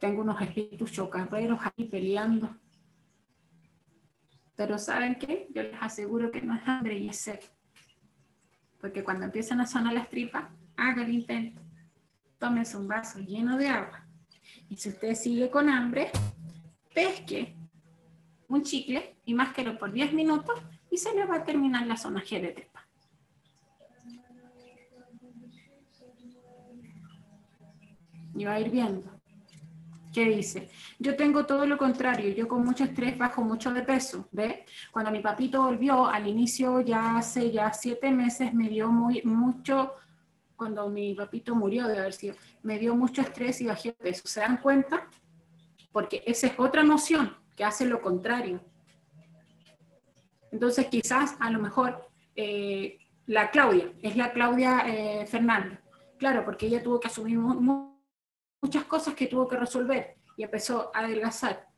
tengo 0.00 0.22
unos 0.22 0.40
espíritus 0.40 0.92
chocarreros 0.92 1.60
ahí 1.62 1.84
peleando. 1.84 2.56
Pero 4.56 4.78
¿saben 4.78 5.16
qué? 5.16 5.46
Yo 5.54 5.62
les 5.62 5.80
aseguro 5.80 6.30
que 6.30 6.40
no 6.40 6.56
es 6.56 6.62
hambre 6.66 6.98
y 6.98 7.08
es 7.08 7.16
sed. 7.16 7.40
Porque 8.80 9.04
cuando 9.04 9.26
empiezan 9.26 9.60
a 9.60 9.66
sonar 9.66 9.92
las 9.92 10.08
tripas, 10.08 10.44
haga 10.76 11.02
el 11.02 11.12
intento. 11.12 11.60
Tómense 12.38 12.76
un 12.78 12.88
vaso 12.88 13.18
lleno 13.20 13.58
de 13.58 13.68
agua. 13.68 14.06
Y 14.70 14.76
si 14.76 14.88
usted 14.88 15.14
sigue 15.14 15.50
con 15.50 15.68
hambre, 15.68 16.10
pesque 16.94 17.54
un 18.48 18.62
chicle 18.62 19.16
y 19.26 19.34
másquelo 19.34 19.78
por 19.78 19.92
10 19.92 20.14
minutos 20.14 20.58
y 20.90 20.96
se 20.96 21.14
le 21.14 21.26
va 21.26 21.36
a 21.36 21.44
terminar 21.44 21.86
la 21.86 21.96
zona 21.96 22.22
G 22.22 22.40
de 22.40 22.52
tripa. 22.52 22.86
Y 28.34 28.44
va 28.44 28.54
a 28.54 28.60
ir 28.60 28.70
viendo. 28.70 29.19
¿Qué 30.12 30.24
dice? 30.24 30.68
Yo 30.98 31.14
tengo 31.14 31.46
todo 31.46 31.66
lo 31.66 31.78
contrario, 31.78 32.34
yo 32.34 32.48
con 32.48 32.64
mucho 32.64 32.82
estrés 32.82 33.16
bajo 33.16 33.42
mucho 33.42 33.72
de 33.72 33.82
peso, 33.82 34.26
¿ve? 34.32 34.64
Cuando 34.90 35.12
mi 35.12 35.20
papito 35.20 35.62
volvió, 35.62 36.06
al 36.06 36.26
inicio 36.26 36.80
ya 36.80 37.16
hace 37.18 37.52
ya 37.52 37.72
siete 37.72 38.10
meses 38.10 38.52
me 38.52 38.68
dio 38.68 38.88
muy, 38.88 39.22
mucho, 39.22 39.92
cuando 40.56 40.88
mi 40.90 41.14
papito 41.14 41.54
murió 41.54 41.86
de 41.86 41.98
haber 42.00 42.12
sido, 42.12 42.34
me 42.64 42.78
dio 42.78 42.96
mucho 42.96 43.22
estrés 43.22 43.60
y 43.60 43.66
bajé 43.66 43.90
de 43.90 43.94
peso. 43.94 44.22
¿Se 44.26 44.40
dan 44.40 44.56
cuenta? 44.56 45.06
Porque 45.92 46.22
esa 46.26 46.48
es 46.48 46.54
otra 46.58 46.80
emoción 46.82 47.36
que 47.56 47.62
hace 47.64 47.86
lo 47.86 48.00
contrario. 48.02 48.60
Entonces 50.50 50.86
quizás 50.86 51.36
a 51.38 51.50
lo 51.50 51.60
mejor 51.60 52.08
eh, 52.34 52.98
la 53.26 53.50
Claudia, 53.50 53.92
es 54.02 54.16
la 54.16 54.32
Claudia 54.32 54.82
eh, 54.86 55.26
Fernández, 55.26 55.78
claro, 56.18 56.44
porque 56.44 56.66
ella 56.66 56.82
tuvo 56.82 56.98
que 56.98 57.06
asumir 57.08 57.38
mu- 57.38 57.60
mu- 57.60 57.89
muchas 58.60 58.84
cosas 58.84 59.14
que 59.14 59.26
tuvo 59.26 59.48
que 59.48 59.56
resolver 59.56 60.16
y 60.36 60.42
empezó 60.42 60.90
a 60.94 61.00
adelgazar. 61.00 61.68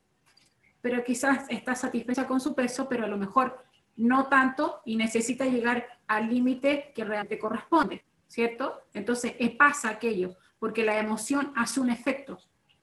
Pero 0.81 1.03
quizás 1.03 1.45
está 1.49 1.75
satisfecha 1.75 2.27
con 2.27 2.39
su 2.39 2.53
peso, 2.53 2.87
pero 2.89 3.05
a 3.05 3.07
lo 3.07 3.17
mejor 3.17 3.63
no 3.95 4.27
tanto 4.27 4.81
y 4.85 4.95
necesita 4.95 5.45
llegar 5.45 5.87
al 6.07 6.29
límite 6.29 6.91
que 6.95 7.05
realmente 7.05 7.39
corresponde, 7.39 8.03
¿cierto? 8.27 8.81
Entonces 8.93 9.33
pasa 9.57 9.89
aquello, 9.89 10.35
porque 10.59 10.83
la 10.83 10.99
emoción 10.99 11.53
hace 11.55 11.79
un 11.79 11.89
efecto. 11.89 12.39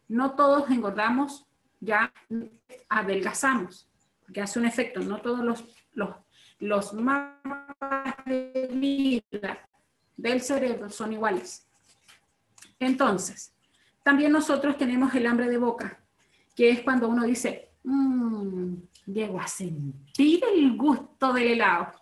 No 0.09 0.35
todos 0.35 0.71
engordamos, 0.71 1.47
ya 1.81 2.13
adelgazamos, 2.89 3.89
porque 4.23 4.41
hace 4.41 4.59
un 4.59 4.67
efecto, 4.67 5.01
no 5.01 5.21
todos 5.21 5.41
los, 5.41 5.65
los, 5.93 6.17
los 6.59 6.93
mapas 6.95 8.15
de 8.27 8.69
vida 8.73 9.69
del 10.17 10.41
cerebro 10.41 10.91
son 10.91 11.13
iguales. 11.13 11.67
Entonces, 12.79 13.53
también 14.03 14.33
nosotros 14.33 14.77
tenemos 14.77 15.15
el 15.15 15.27
hambre 15.27 15.49
de 15.49 15.59
boca, 15.59 16.01
que 16.55 16.71
es 16.71 16.81
cuando 16.83 17.09
uno 17.09 17.25
dice, 17.25 17.71
"Mm, 17.85 18.75
llego 19.13 19.41
a 19.41 19.47
sentir 19.47 20.43
el 20.45 20.77
gusto 20.77 21.33
del 21.33 21.49
helado. 21.49 21.93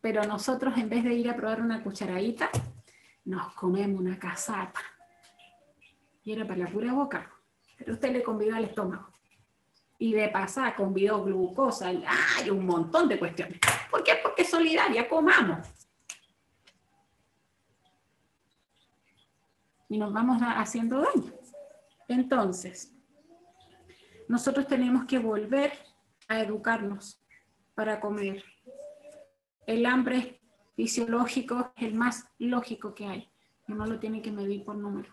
Pero 0.00 0.24
nosotros 0.24 0.76
en 0.76 0.88
vez 0.88 1.04
de 1.04 1.14
ir 1.14 1.30
a 1.30 1.36
probar 1.36 1.60
una 1.60 1.82
cucharadita, 1.82 2.50
nos 3.24 3.54
comemos 3.54 4.00
una 4.00 4.18
casata. 4.18 4.80
Y 6.24 6.32
era 6.32 6.46
para 6.46 6.60
la 6.60 6.66
pura 6.66 6.92
boca. 6.92 7.30
Pero 7.78 7.94
usted 7.94 8.12
le 8.12 8.22
convidó 8.22 8.56
al 8.56 8.64
estómago. 8.64 9.08
Y 9.98 10.12
de 10.12 10.28
pasada 10.28 10.74
convidó 10.74 11.22
glucosa, 11.22 11.88
hay 11.88 12.50
un 12.50 12.66
montón 12.66 13.08
de 13.08 13.18
cuestiones. 13.18 13.60
¿Por 13.90 14.02
qué? 14.02 14.14
Porque 14.20 14.44
solidaria, 14.44 15.08
comamos. 15.08 15.68
Y 19.92 19.98
nos 19.98 20.10
vamos 20.10 20.40
haciendo 20.40 21.02
daño. 21.02 21.34
Entonces, 22.08 22.96
nosotros 24.26 24.66
tenemos 24.66 25.04
que 25.04 25.18
volver 25.18 25.70
a 26.28 26.40
educarnos 26.40 27.22
para 27.74 28.00
comer. 28.00 28.42
El 29.66 29.84
hambre 29.84 30.40
fisiológico 30.76 31.72
es 31.76 31.88
el 31.88 31.94
más 31.94 32.26
lógico 32.38 32.94
que 32.94 33.04
hay. 33.04 33.30
Uno 33.68 33.84
lo 33.84 33.98
tiene 33.98 34.22
que 34.22 34.32
medir 34.32 34.64
por 34.64 34.76
número. 34.76 35.12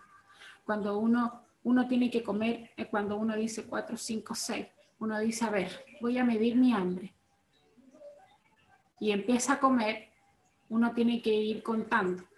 Cuando 0.64 0.98
uno, 0.98 1.44
uno 1.62 1.86
tiene 1.86 2.10
que 2.10 2.22
comer, 2.22 2.70
es 2.74 2.86
cuando 2.86 3.18
uno 3.18 3.36
dice 3.36 3.66
4, 3.66 3.98
5, 3.98 4.34
6, 4.34 4.66
uno 5.00 5.18
dice, 5.20 5.44
a 5.44 5.50
ver, 5.50 5.84
voy 6.00 6.16
a 6.16 6.24
medir 6.24 6.56
mi 6.56 6.72
hambre. 6.72 7.14
y 8.98 9.12
empieza 9.12 9.54
a 9.54 9.60
comer, 9.60 10.08
uno 10.70 10.94
tiene 10.94 11.20
que 11.20 11.34
ir 11.34 11.62
contando. 11.62 12.29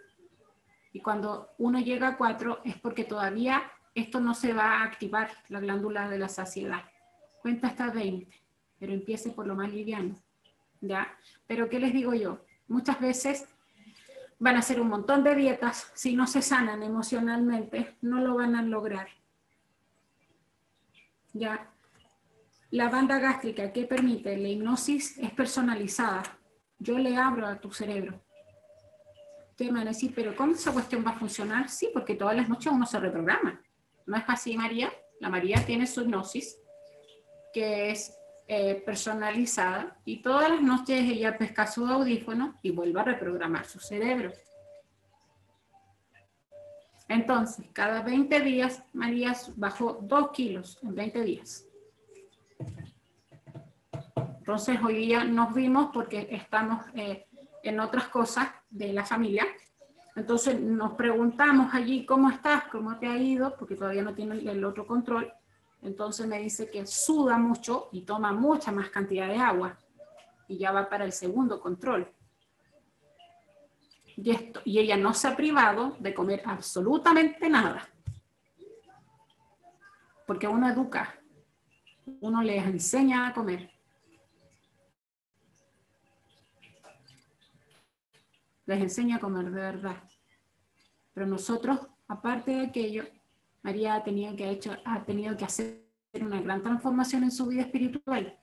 Y 0.93 1.01
cuando 1.01 1.51
uno 1.59 1.80
llega 1.80 2.09
a 2.09 2.16
cuatro 2.16 2.61
es 2.64 2.78
porque 2.78 3.05
todavía 3.05 3.62
esto 3.95 4.20
no 4.20 4.34
se 4.34 4.53
va 4.53 4.78
a 4.78 4.84
activar, 4.84 5.30
la 5.49 5.61
glándula 5.61 6.09
de 6.09 6.18
la 6.18 6.28
saciedad. 6.28 6.84
Cuenta 7.40 7.68
hasta 7.68 7.90
20, 7.90 8.28
pero 8.78 8.93
empiece 8.93 9.30
por 9.30 9.47
lo 9.47 9.55
más 9.55 9.72
liviano. 9.72 10.16
¿ya? 10.82 11.16
Pero 11.47 11.68
¿qué 11.68 11.80
les 11.80 11.93
digo 11.93 12.12
yo? 12.12 12.45
Muchas 12.68 13.01
veces 13.01 13.49
van 14.38 14.57
a 14.57 14.59
hacer 14.59 14.80
un 14.80 14.88
montón 14.88 15.24
de 15.24 15.34
dietas, 15.34 15.90
si 15.95 16.14
no 16.14 16.26
se 16.26 16.43
sanan 16.43 16.82
emocionalmente, 16.82 17.97
no 18.03 18.20
lo 18.20 18.34
van 18.34 18.57
a 18.57 18.62
lograr. 18.62 19.09
¿Ya? 21.32 21.70
La 22.70 22.88
banda 22.88 23.18
gástrica 23.18 23.72
que 23.72 23.84
permite 23.84 24.36
la 24.36 24.49
hipnosis 24.49 25.16
es 25.18 25.30
personalizada. 25.32 26.22
Yo 26.78 26.99
le 26.99 27.16
abro 27.16 27.47
a 27.47 27.61
tu 27.61 27.72
cerebro. 27.72 28.20
Ustedes 29.53 29.70
me 29.70 29.80
van 29.80 29.88
a 29.88 29.90
decir, 29.90 30.14
pero 30.14 30.34
¿cómo 30.34 30.53
esa 30.53 30.72
cuestión 30.72 31.05
va 31.07 31.11
a 31.11 31.18
funcionar? 31.18 31.68
Sí, 31.68 31.90
porque 31.92 32.14
todas 32.14 32.34
las 32.34 32.48
noches 32.48 32.72
uno 32.72 32.86
se 32.86 32.98
reprograma. 32.98 33.61
¿No 34.07 34.16
es 34.16 34.24
así, 34.26 34.57
María? 34.57 34.90
La 35.20 35.28
María 35.28 35.62
tiene 35.66 35.86
su 35.86 36.00
hipnosis, 36.00 36.59
que 37.53 37.90
es 37.90 38.16
eh, 38.48 38.82
personalizada, 38.86 40.00
y 40.07 40.22
todas 40.22 40.48
las 40.48 40.62
noches 40.62 41.03
ella 41.03 41.36
pesca 41.36 41.66
su 41.66 41.86
audífono 41.86 42.59
y 42.62 42.70
vuelve 42.70 43.00
a 43.00 43.05
reprogramar 43.05 43.66
su 43.66 43.78
cerebro. 43.78 44.32
Entonces, 47.09 47.66
cada 47.74 48.00
20 48.00 48.40
días, 48.40 48.82
María 48.94 49.36
bajó 49.57 49.98
2 50.00 50.30
kilos 50.30 50.78
en 50.82 50.94
20 50.94 51.20
días. 51.24 51.66
Entonces, 54.38 54.78
hoy 54.82 54.94
día 54.94 55.24
nos 55.24 55.53
vimos 55.53 55.90
porque 55.92 56.26
estamos 56.30 56.86
eh, 56.94 57.26
en 57.63 57.81
otras 57.81 58.09
cosas 58.09 58.49
de 58.71 58.93
la 58.93 59.05
familia. 59.05 59.47
Entonces, 60.15 60.61
nos 60.61 60.93
preguntamos 60.93 61.73
allí, 61.75 62.05
¿cómo 62.05 62.31
estás? 62.31 62.65
¿Cómo 62.65 62.99
te 62.99 63.07
ha 63.07 63.17
ido? 63.17 63.57
Porque 63.57 63.77
todavía 63.77 64.03
no 64.03 64.15
tiene 64.15 64.35
el 64.51 64.65
otro 64.65 64.87
control. 64.87 65.33
Entonces 65.83 66.27
me 66.27 66.39
dice 66.39 66.71
que 66.71 66.87
suda 66.87 67.39
mucho 67.39 67.89
y 67.93 68.03
toma 68.03 68.33
mucha 68.33 68.71
más 68.71 68.91
cantidad 68.91 69.27
de 69.27 69.37
agua. 69.37 69.77
Y 70.47 70.59
ya 70.59 70.71
va 70.71 70.89
para 70.89 71.05
el 71.05 71.13
segundo 71.13 71.61
control. 71.61 72.09
Y, 74.17 74.31
esto, 74.31 74.61
y 74.65 74.79
ella 74.79 74.97
no 74.97 75.15
se 75.15 75.29
ha 75.29 75.37
privado 75.37 75.97
de 75.99 76.15
comer 76.15 76.43
absolutamente 76.45 77.49
nada. 77.49 77.89
Porque 80.27 80.47
uno 80.47 80.69
educa, 80.69 81.19
uno 82.21 82.43
les 82.43 82.65
enseña 82.65 83.27
a 83.27 83.33
comer. 83.33 83.72
Les 88.73 88.81
enseña 88.81 89.16
a 89.16 89.20
comer 89.20 89.51
de 89.51 89.61
verdad. 89.61 90.03
Pero 91.12 91.27
nosotros, 91.27 91.79
aparte 92.09 92.53
de 92.53 92.66
aquello, 92.68 93.05
María 93.61 93.97
ha 93.97 94.03
tenido 94.03 94.35
que, 94.35 94.49
hecho, 94.49 94.75
ha 94.87 95.05
tenido 95.05 95.37
que 95.37 95.45
hacer 95.45 95.85
una 96.18 96.41
gran 96.41 96.62
transformación 96.62 97.23
en 97.25 97.31
su 97.31 97.49
vida 97.49 97.61
espiritual. 97.61 98.41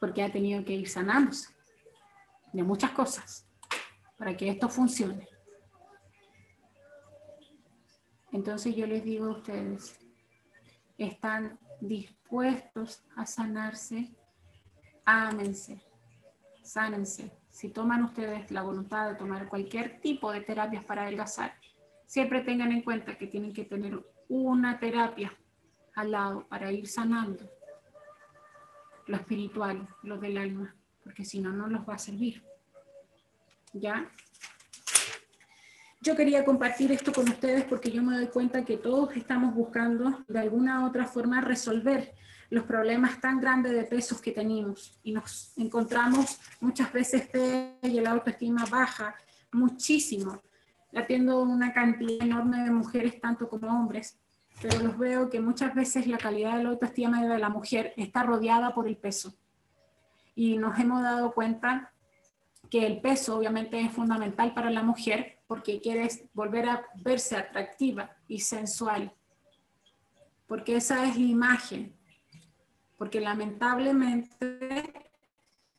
Porque 0.00 0.24
ha 0.24 0.32
tenido 0.32 0.64
que 0.64 0.72
ir 0.72 0.88
sanándose 0.88 1.54
de 2.52 2.64
muchas 2.64 2.90
cosas 2.90 3.46
para 4.18 4.36
que 4.36 4.48
esto 4.48 4.68
funcione. 4.68 5.28
Entonces 8.32 8.74
yo 8.74 8.88
les 8.88 9.04
digo 9.04 9.26
a 9.26 9.36
ustedes, 9.36 9.96
están 10.98 11.60
dispuestos 11.80 13.04
a 13.14 13.26
sanarse, 13.26 14.12
ámense, 15.04 15.91
sánense. 16.72 17.30
Si 17.50 17.68
toman 17.68 18.02
ustedes 18.02 18.50
la 18.50 18.62
voluntad 18.62 19.10
de 19.10 19.16
tomar 19.16 19.48
cualquier 19.48 20.00
tipo 20.00 20.32
de 20.32 20.40
terapias 20.40 20.82
para 20.84 21.02
adelgazar, 21.02 21.54
siempre 22.06 22.40
tengan 22.40 22.72
en 22.72 22.80
cuenta 22.80 23.18
que 23.18 23.26
tienen 23.26 23.52
que 23.52 23.64
tener 23.64 24.02
una 24.28 24.78
terapia 24.78 25.36
al 25.94 26.12
lado 26.12 26.46
para 26.48 26.72
ir 26.72 26.88
sanando 26.88 27.44
lo 29.06 29.16
espiritual, 29.16 29.86
lo 30.02 30.16
del 30.16 30.38
alma, 30.38 30.74
porque 31.04 31.24
si 31.24 31.40
no, 31.40 31.52
no 31.52 31.66
los 31.66 31.86
va 31.86 31.94
a 31.94 31.98
servir. 31.98 32.42
¿Ya? 33.74 34.10
Yo 36.00 36.16
quería 36.16 36.44
compartir 36.44 36.90
esto 36.90 37.12
con 37.12 37.28
ustedes 37.28 37.64
porque 37.64 37.90
yo 37.90 38.02
me 38.02 38.16
doy 38.16 38.28
cuenta 38.28 38.64
que 38.64 38.78
todos 38.78 39.14
estamos 39.14 39.54
buscando 39.54 40.24
de 40.26 40.38
alguna 40.38 40.82
u 40.82 40.86
otra 40.86 41.04
forma 41.04 41.42
resolver 41.42 42.14
los 42.52 42.64
problemas 42.64 43.18
tan 43.18 43.40
grandes 43.40 43.72
de 43.72 43.84
pesos 43.84 44.20
que 44.20 44.30
tenemos 44.30 45.00
y 45.02 45.12
nos 45.12 45.56
encontramos 45.56 46.38
muchas 46.60 46.92
veces 46.92 47.30
y 47.80 47.98
la 47.98 48.10
autoestima 48.10 48.66
baja 48.66 49.14
muchísimo. 49.52 50.42
Atiendo 50.94 51.40
una 51.40 51.72
cantidad 51.72 52.20
enorme 52.20 52.62
de 52.62 52.70
mujeres, 52.70 53.18
tanto 53.22 53.48
como 53.48 53.68
hombres, 53.68 54.18
pero 54.60 54.80
los 54.80 54.98
veo 54.98 55.30
que 55.30 55.40
muchas 55.40 55.74
veces 55.74 56.06
la 56.06 56.18
calidad 56.18 56.58
de 56.58 56.64
la 56.64 56.68
autoestima 56.68 57.22
de 57.26 57.38
la 57.38 57.48
mujer 57.48 57.94
está 57.96 58.22
rodeada 58.22 58.74
por 58.74 58.86
el 58.86 58.98
peso. 58.98 59.32
Y 60.34 60.58
nos 60.58 60.78
hemos 60.78 61.02
dado 61.02 61.32
cuenta 61.32 61.90
que 62.68 62.86
el 62.86 63.00
peso 63.00 63.38
obviamente 63.38 63.80
es 63.80 63.92
fundamental 63.92 64.52
para 64.52 64.68
la 64.68 64.82
mujer 64.82 65.38
porque 65.46 65.80
quiere 65.80 66.06
volver 66.34 66.68
a 66.68 66.84
verse 67.02 67.34
atractiva 67.34 68.14
y 68.28 68.40
sensual, 68.40 69.10
porque 70.46 70.76
esa 70.76 71.06
es 71.06 71.16
la 71.16 71.24
imagen 71.24 72.01
porque 73.02 73.20
lamentablemente 73.20 75.10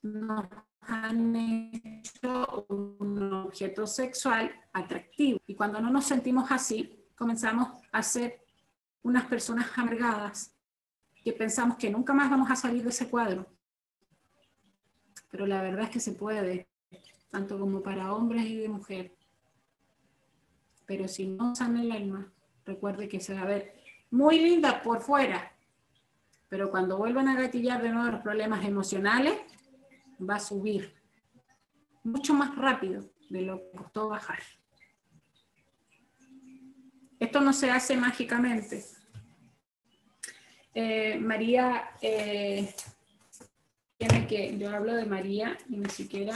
nos 0.02 0.46
han 0.82 1.34
hecho 1.38 2.66
un 2.68 3.32
objeto 3.32 3.88
sexual 3.88 4.52
atractivo. 4.74 5.40
Y 5.48 5.56
cuando 5.56 5.80
no 5.80 5.90
nos 5.90 6.04
sentimos 6.04 6.52
así, 6.52 7.02
comenzamos 7.16 7.82
a 7.94 8.04
ser 8.04 8.44
unas 9.04 9.24
personas 9.24 9.68
amargadas 9.78 10.54
que 11.24 11.32
pensamos 11.32 11.78
que 11.78 11.90
nunca 11.90 12.12
más 12.12 12.30
vamos 12.30 12.52
a 12.52 12.58
salir 12.58 12.84
de 12.84 12.90
ese 12.90 13.10
cuadro. 13.10 13.48
Pero 15.32 15.48
la 15.48 15.62
verdad 15.62 15.86
es 15.86 15.92
que 15.92 16.02
se 16.02 16.12
puede, 16.12 16.68
tanto 17.32 17.58
como 17.58 17.82
para 17.82 18.14
hombres 18.14 18.44
y 18.48 18.58
de 18.58 18.68
mujeres. 18.68 19.14
Pero 20.86 21.08
si 21.08 21.28
no 21.28 21.56
sana 21.56 21.84
el 21.84 21.92
alma, 21.94 22.34
recuerde 22.66 23.08
que 23.08 23.22
se 23.22 23.34
va 23.34 23.44
a 23.44 23.46
ver 23.46 23.76
muy 24.12 24.40
linda 24.40 24.82
por 24.84 25.00
fuera, 25.00 25.53
pero 26.54 26.70
cuando 26.70 27.00
vuelvan 27.00 27.28
a 27.30 27.36
gatillar 27.36 27.82
de 27.82 27.90
nuevo 27.90 28.12
los 28.12 28.22
problemas 28.22 28.64
emocionales, 28.64 29.34
va 30.22 30.36
a 30.36 30.40
subir 30.40 30.94
mucho 32.04 32.36
más 32.36 32.56
rápido 32.56 33.10
de 33.28 33.42
lo 33.42 33.58
que 33.58 33.76
costó 33.76 34.10
bajar. 34.10 34.38
Esto 37.20 37.42
no 37.42 37.54
se 37.54 37.72
hace 37.72 37.98
mágicamente. 37.98 38.86
Eh, 40.76 41.18
María, 41.18 41.90
eh, 42.00 42.72
tiene 43.98 44.28
que, 44.28 44.56
yo 44.56 44.70
hablo 44.70 44.94
de 44.94 45.08
María 45.08 45.58
y 45.68 45.78
ni 45.78 45.90
siquiera 45.90 46.36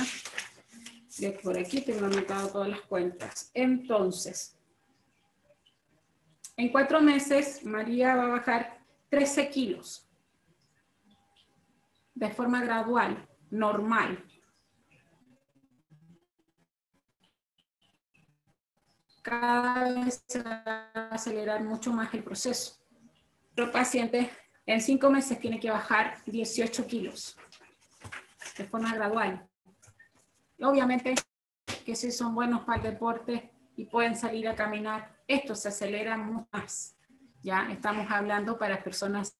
de 1.19 1.31
por 1.43 1.59
aquí 1.59 1.81
tengo 1.81 2.07
anotado 2.07 2.49
todas 2.49 2.69
las 2.69 2.81
cuentas. 2.81 3.51
Entonces, 3.53 4.57
en 6.55 6.69
cuatro 6.69 7.01
meses 7.01 7.63
María 7.63 8.15
va 8.15 8.23
a 8.23 8.29
bajar 8.29 8.79
13 9.09 9.49
kilos 9.49 10.05
de 12.17 12.31
forma 12.31 12.63
gradual, 12.63 13.27
normal. 13.51 14.25
Cada 19.21 19.83
vez 19.93 20.23
se 20.27 20.41
va 20.41 20.63
a 20.93 21.09
acelerar 21.09 21.63
mucho 21.63 21.93
más 21.93 22.11
el 22.13 22.23
proceso. 22.23 22.77
Otro 23.51 23.71
paciente 23.71 24.31
en 24.65 24.81
cinco 24.81 25.11
meses 25.11 25.39
tiene 25.39 25.59
que 25.59 25.69
bajar 25.69 26.15
18 26.25 26.87
kilos 26.87 27.37
de 28.57 28.65
forma 28.65 28.95
gradual. 28.95 29.47
obviamente 30.59 31.13
que 31.85 31.95
si 31.95 32.11
son 32.11 32.33
buenos 32.33 32.61
para 32.61 32.77
el 32.77 32.93
deporte 32.93 33.51
y 33.75 33.85
pueden 33.85 34.15
salir 34.15 34.47
a 34.47 34.55
caminar, 34.55 35.15
esto 35.27 35.53
se 35.53 35.67
acelera 35.67 36.17
mucho 36.17 36.47
más. 36.51 36.97
Ya 37.43 37.69
estamos 37.69 38.09
hablando 38.09 38.57
para 38.57 38.83
personas 38.83 39.37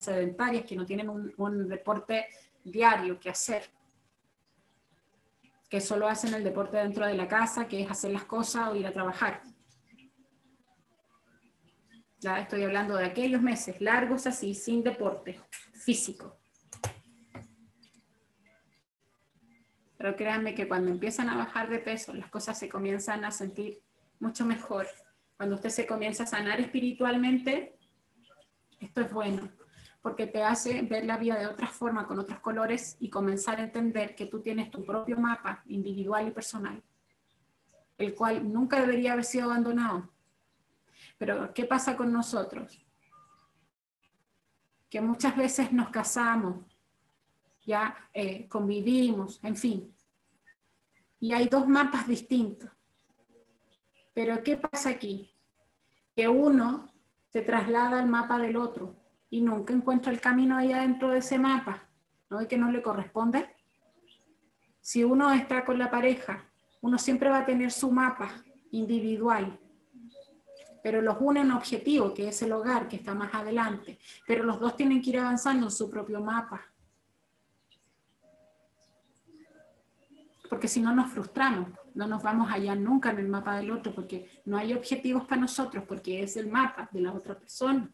sedentarias 0.00 0.64
que 0.64 0.76
no 0.76 0.86
tienen 0.86 1.08
un, 1.10 1.68
deporte 1.68 2.26
diario 2.64 3.20
que 3.20 3.30
hacer, 3.30 3.70
que 5.68 5.80
solo 5.80 6.08
hacen 6.08 6.34
el 6.34 6.42
deporte 6.42 6.78
dentro 6.78 7.06
de 7.06 7.14
la 7.14 7.28
casa, 7.28 7.68
que 7.68 7.82
es 7.82 7.90
hacer 7.90 8.10
las 8.10 8.24
cosas 8.24 8.68
o 8.68 8.74
ir 8.74 8.86
a 8.86 8.92
trabajar. 8.92 9.42
Ya 12.18 12.38
estoy 12.38 12.64
hablando 12.64 12.96
de 12.96 13.04
aquellos 13.04 13.40
meses 13.40 13.80
largos 13.80 14.26
así, 14.26 14.54
sin 14.54 14.82
deporte 14.82 15.40
físico. 15.72 16.38
Pero 19.96 20.16
créanme 20.16 20.54
que 20.54 20.66
cuando 20.66 20.90
empiezan 20.90 21.28
a 21.28 21.36
bajar 21.36 21.68
de 21.68 21.78
peso, 21.78 22.14
las 22.14 22.30
cosas 22.30 22.58
se 22.58 22.70
comienzan 22.70 23.24
a 23.24 23.30
sentir 23.30 23.82
mucho 24.18 24.46
mejor. 24.46 24.86
Cuando 25.36 25.56
usted 25.56 25.70
se 25.70 25.86
comienza 25.86 26.24
a 26.24 26.26
sanar 26.26 26.58
espiritualmente, 26.58 27.78
esto 28.80 29.02
es 29.02 29.12
bueno 29.12 29.59
porque 30.02 30.26
te 30.26 30.42
hace 30.42 30.82
ver 30.82 31.04
la 31.04 31.18
vida 31.18 31.38
de 31.38 31.46
otra 31.46 31.66
forma, 31.66 32.06
con 32.06 32.18
otros 32.18 32.40
colores 32.40 32.96
y 33.00 33.10
comenzar 33.10 33.58
a 33.58 33.64
entender 33.64 34.14
que 34.14 34.26
tú 34.26 34.40
tienes 34.40 34.70
tu 34.70 34.84
propio 34.84 35.18
mapa 35.18 35.62
individual 35.66 36.28
y 36.28 36.30
personal, 36.30 36.82
el 37.98 38.14
cual 38.14 38.50
nunca 38.50 38.80
debería 38.80 39.12
haber 39.12 39.24
sido 39.24 39.50
abandonado. 39.50 40.10
Pero, 41.18 41.52
¿qué 41.52 41.64
pasa 41.66 41.96
con 41.96 42.12
nosotros? 42.12 42.82
Que 44.88 45.00
muchas 45.02 45.36
veces 45.36 45.70
nos 45.70 45.90
casamos, 45.90 46.64
ya 47.66 47.94
eh, 48.14 48.48
convivimos, 48.48 49.38
en 49.44 49.56
fin, 49.56 49.94
y 51.20 51.34
hay 51.34 51.46
dos 51.46 51.68
mapas 51.68 52.08
distintos. 52.08 52.70
Pero, 54.14 54.42
¿qué 54.42 54.56
pasa 54.56 54.88
aquí? 54.88 55.30
Que 56.16 56.26
uno 56.26 56.90
se 57.28 57.42
traslada 57.42 58.00
al 58.00 58.08
mapa 58.08 58.38
del 58.38 58.56
otro 58.56 58.99
y 59.30 59.40
nunca 59.40 59.72
encuentra 59.72 60.12
el 60.12 60.20
camino 60.20 60.56
ahí 60.56 60.72
adentro 60.72 61.10
de 61.10 61.18
ese 61.18 61.38
mapa, 61.38 61.84
¿no? 62.28 62.42
Y 62.42 62.46
que 62.46 62.58
no 62.58 62.70
le 62.70 62.82
corresponde. 62.82 63.48
Si 64.80 65.04
uno 65.04 65.32
está 65.32 65.64
con 65.64 65.78
la 65.78 65.90
pareja, 65.90 66.44
uno 66.80 66.98
siempre 66.98 67.30
va 67.30 67.38
a 67.38 67.46
tener 67.46 67.70
su 67.70 67.90
mapa 67.92 68.30
individual, 68.72 69.58
pero 70.82 71.00
los 71.00 71.16
une 71.20 71.42
un 71.42 71.52
objetivo, 71.52 72.12
que 72.12 72.28
es 72.28 72.42
el 72.42 72.52
hogar, 72.52 72.88
que 72.88 72.96
está 72.96 73.14
más 73.14 73.32
adelante, 73.34 73.98
pero 74.26 74.44
los 74.44 74.58
dos 74.58 74.76
tienen 74.76 75.00
que 75.00 75.10
ir 75.10 75.18
avanzando 75.18 75.66
en 75.66 75.72
su 75.72 75.90
propio 75.90 76.20
mapa. 76.20 76.62
Porque 80.48 80.66
si 80.66 80.80
no 80.80 80.92
nos 80.92 81.12
frustramos, 81.12 81.68
no 81.94 82.08
nos 82.08 82.22
vamos 82.22 82.50
allá 82.50 82.74
nunca 82.74 83.10
en 83.10 83.18
el 83.18 83.28
mapa 83.28 83.56
del 83.56 83.70
otro, 83.70 83.94
porque 83.94 84.28
no 84.46 84.56
hay 84.56 84.72
objetivos 84.72 85.24
para 85.24 85.42
nosotros, 85.42 85.84
porque 85.86 86.22
es 86.22 86.36
el 86.36 86.48
mapa 86.48 86.88
de 86.90 87.00
la 87.00 87.12
otra 87.12 87.38
persona. 87.38 87.88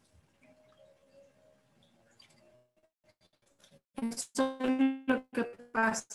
Eso 4.01 4.57
es 4.59 5.07
lo 5.07 5.27
que 5.29 5.43
pasa. 5.71 6.05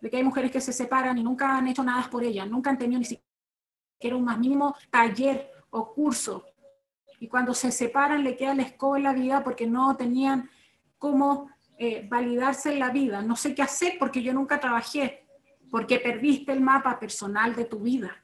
De 0.00 0.10
que 0.10 0.16
hay 0.16 0.24
mujeres 0.24 0.50
que 0.50 0.60
se 0.60 0.72
separan 0.72 1.18
y 1.18 1.22
nunca 1.22 1.56
han 1.56 1.68
hecho 1.68 1.84
nada 1.84 2.08
por 2.10 2.24
ellas, 2.24 2.48
nunca 2.48 2.70
han 2.70 2.78
tenido 2.78 2.98
ni 2.98 3.04
siquiera 3.04 4.16
un 4.16 4.24
más 4.24 4.38
mínimo 4.38 4.74
taller 4.90 5.50
o 5.70 5.92
curso. 5.92 6.44
Y 7.20 7.28
cuando 7.28 7.54
se 7.54 7.70
separan 7.70 8.24
le 8.24 8.36
queda 8.36 8.54
la 8.54 8.62
escoba 8.62 8.96
en 8.96 9.04
la 9.04 9.12
vida 9.12 9.42
porque 9.42 9.66
no 9.66 9.96
tenían 9.96 10.48
cómo 10.98 11.50
eh, 11.78 12.06
validarse 12.08 12.72
en 12.72 12.80
la 12.80 12.90
vida. 12.90 13.22
No 13.22 13.36
sé 13.36 13.54
qué 13.54 13.62
hacer 13.62 13.94
porque 13.98 14.22
yo 14.22 14.32
nunca 14.32 14.58
trabajé, 14.58 15.26
porque 15.70 16.00
perdiste 16.00 16.52
el 16.52 16.60
mapa 16.60 16.98
personal 16.98 17.54
de 17.54 17.64
tu 17.64 17.78
vida. 17.80 18.16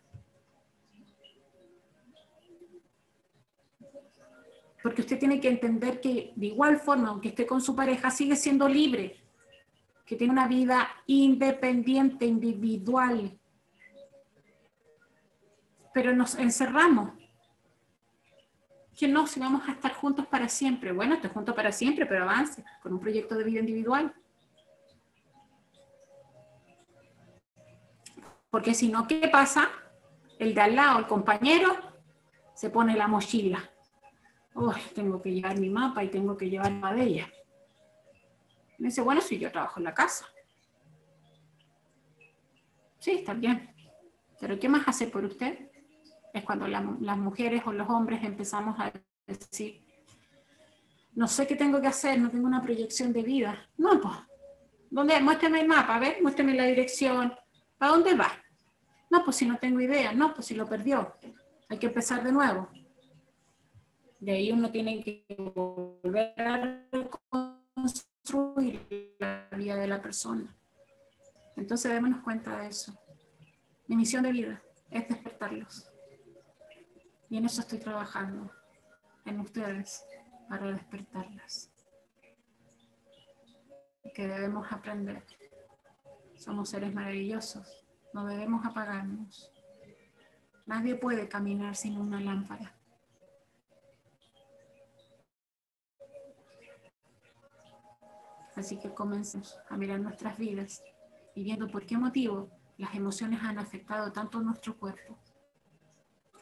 Porque 4.85 5.01
usted 5.01 5.19
tiene 5.19 5.41
que 5.41 5.49
entender 5.49 5.99
que 5.99 6.35
de 6.37 6.47
igual 6.49 6.77
forma, 6.77 7.09
aunque 7.09 7.29
esté 7.29 7.47
con 7.47 7.63
su 7.63 7.75
pareja, 7.75 8.11
sigue 8.11 8.37
siendo 8.37 8.69
libre, 8.69 9.19
que 10.05 10.15
tiene 10.15 10.31
una 10.31 10.47
vida 10.47 10.87
independiente, 11.07 12.27
individual. 12.27 13.41
Pero 15.95 16.15
nos 16.15 16.35
encerramos. 16.35 17.13
Que 18.95 19.09
no, 19.09 19.27
si 19.27 19.41
vamos 19.41 19.67
a 19.67 19.73
estar 19.73 19.95
juntos 19.95 20.27
para 20.27 20.51
siempre. 20.51 20.93
Bueno, 20.93 21.15
estoy 21.15 21.31
junto 21.31 21.55
para 21.55 21.73
siempre, 21.73 22.05
pero 22.05 22.25
avance 22.25 22.63
con 22.83 22.93
un 22.93 23.01
proyecto 23.01 23.37
de 23.37 23.45
vida 23.45 23.61
individual. 23.61 24.15
Porque 28.51 28.75
si 28.75 28.89
no, 28.89 29.09
¿qué 29.09 29.29
pasa? 29.29 29.71
El 30.39 30.53
de 30.53 30.61
al 30.61 30.77
lado, 30.77 30.99
el 30.99 31.07
compañero, 31.07 31.75
se 32.53 32.69
pone 32.69 32.95
la 32.95 33.09
mochila 33.09 33.71
tengo 34.95 35.21
que 35.21 35.33
llevar 35.33 35.59
mi 35.59 35.69
mapa 35.69 36.05
y 36.05 36.09
tengo 36.09 36.37
que 36.37 36.49
llevar 36.49 36.73
la 36.73 36.93
de 36.93 37.03
ella. 37.03 37.29
Me 38.79 38.89
dice, 38.89 39.03
bueno, 39.03 39.21
si 39.21 39.39
yo 39.39 39.51
trabajo 39.51 39.81
en 39.81 39.85
la 39.85 39.95
casa. 39.95 40.27
Sí, 42.99 43.13
está 43.13 43.35
bien. 43.35 43.75
Pero 44.41 44.59
¿qué 44.59 44.69
más 44.69 44.87
hace 44.87 45.09
por 45.09 45.25
usted? 45.25 45.71
Es 46.33 46.45
cuando 46.45 46.67
las 46.67 47.19
mujeres 47.19 47.63
o 47.67 47.73
los 47.73 47.89
hombres 47.89 48.23
empezamos 48.25 48.79
a 48.81 48.93
decir, 49.27 49.85
no 51.15 51.29
sé 51.29 51.47
qué 51.47 51.55
tengo 51.55 51.81
que 51.81 51.87
hacer, 51.87 52.19
no 52.19 52.31
tengo 52.31 52.47
una 52.47 52.63
proyección 52.63 53.13
de 53.13 53.23
vida. 53.23 53.69
No, 53.77 54.01
pues, 54.01 54.15
¿dónde? 54.91 55.21
Muéstrame 55.21 55.61
el 55.61 55.69
mapa, 55.69 55.97
a 55.97 56.01
ver, 56.01 56.21
muéstrame 56.23 56.55
la 56.55 56.65
dirección. 56.65 57.33
¿Para 57.79 57.93
dónde 57.93 58.15
va? 58.15 58.33
No, 59.11 59.25
pues 59.25 59.37
si 59.37 59.47
no 59.47 59.59
tengo 59.59 59.81
idea, 59.81 60.13
no, 60.13 60.35
pues 60.35 60.47
si 60.47 60.55
lo 60.55 60.67
perdió. 60.67 61.15
Hay 61.69 61.79
que 61.79 61.87
empezar 61.87 62.25
de 62.25 62.33
nuevo. 62.33 62.69
De 64.25 64.33
ahí 64.33 64.51
uno 64.51 64.71
tiene 64.71 65.05
que 65.05 65.27
volver 65.55 66.33
a 66.41 66.89
construir 67.75 69.15
la 69.19 69.47
vida 69.55 69.77
de 69.77 69.87
la 69.87 70.01
persona. 70.01 70.57
Entonces 71.57 71.93
démonos 71.93 72.23
cuenta 72.23 72.59
de 72.61 72.69
eso. 72.69 72.99
Mi 73.87 73.97
misión 73.97 74.23
de 74.23 74.33
vida 74.33 74.63
es 74.91 75.07
despertarlos. 75.09 75.91
Y 77.29 77.37
en 77.37 77.45
eso 77.45 77.61
estoy 77.61 77.81
trabajando, 77.81 78.51
en 79.27 79.41
ustedes, 79.41 80.03
para 80.49 80.69
despertarlas. 80.69 81.71
Que 84.15 84.27
debemos 84.27 84.73
aprender. 84.73 85.23
Somos 86.37 86.71
seres 86.71 86.95
maravillosos, 86.95 87.85
no 88.15 88.25
debemos 88.25 88.65
apagarnos. 88.65 89.53
Nadie 90.65 90.95
puede 90.95 91.29
caminar 91.29 91.77
sin 91.77 91.99
una 91.99 92.23
lámpara. 92.23 92.75
Así 98.57 98.79
que 98.79 98.95
comencemos 98.95 99.59
a 99.69 99.77
mirar 99.77 100.01
nuestras 100.01 100.39
vidas 100.39 100.83
y 101.35 101.43
viendo 101.43 101.67
por 101.69 101.85
qué 101.87 101.97
motivo 101.99 102.51
las 102.77 102.95
emociones 102.95 103.41
han 103.43 103.59
afectado 103.59 104.13
tanto 104.13 104.41
nuestro 104.41 104.77
cuerpo. 104.77 105.19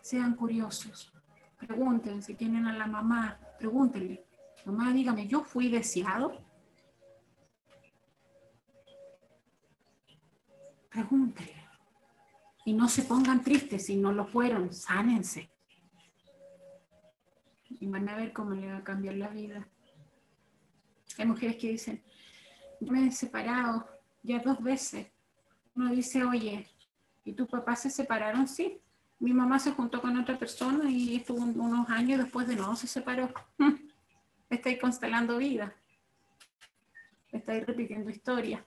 Sean 0.00 0.34
curiosos, 0.34 1.12
pregunten 1.58 2.22
si 2.22 2.34
tienen 2.34 2.66
a 2.66 2.76
la 2.76 2.86
mamá, 2.86 3.38
pregúntenle, 3.58 4.26
mamá, 4.64 4.92
dígame, 4.92 5.26
¿yo 5.26 5.44
fui 5.44 5.68
deseado? 5.70 6.44
Pregúntenle. 10.90 11.62
Y 12.64 12.74
no 12.74 12.88
se 12.88 13.02
pongan 13.02 13.42
tristes 13.42 13.86
si 13.86 13.96
no 13.96 14.12
lo 14.12 14.26
fueron, 14.26 14.72
sánense. 14.72 15.50
Y 17.68 17.86
van 17.86 18.08
a 18.08 18.16
ver 18.16 18.32
cómo 18.32 18.52
le 18.52 18.70
va 18.70 18.78
a 18.78 18.84
cambiar 18.84 19.16
la 19.16 19.28
vida. 19.28 19.68
Hay 21.18 21.26
mujeres 21.26 21.56
que 21.56 21.68
dicen, 21.68 22.02
yo 22.80 22.92
me 22.92 23.06
he 23.06 23.12
separado 23.12 23.86
ya 24.22 24.38
dos 24.40 24.62
veces. 24.62 25.06
Uno 25.74 25.90
dice, 25.90 26.24
oye, 26.24 26.68
¿y 27.24 27.32
tus 27.32 27.48
papás 27.48 27.82
se 27.82 27.90
separaron? 27.90 28.48
Sí. 28.48 28.80
Mi 29.18 29.32
mamá 29.32 29.58
se 29.58 29.72
juntó 29.72 30.00
con 30.00 30.16
otra 30.16 30.38
persona 30.38 30.90
y 30.90 31.16
estuvo 31.16 31.42
unos 31.42 31.88
años 31.90 32.18
después 32.18 32.48
de 32.48 32.56
nuevo 32.56 32.74
se 32.74 32.86
separó. 32.86 33.32
Estoy 34.50 34.78
constelando 34.78 35.38
vida. 35.38 35.74
Estoy 37.30 37.60
repitiendo 37.60 38.10
historia. 38.10 38.64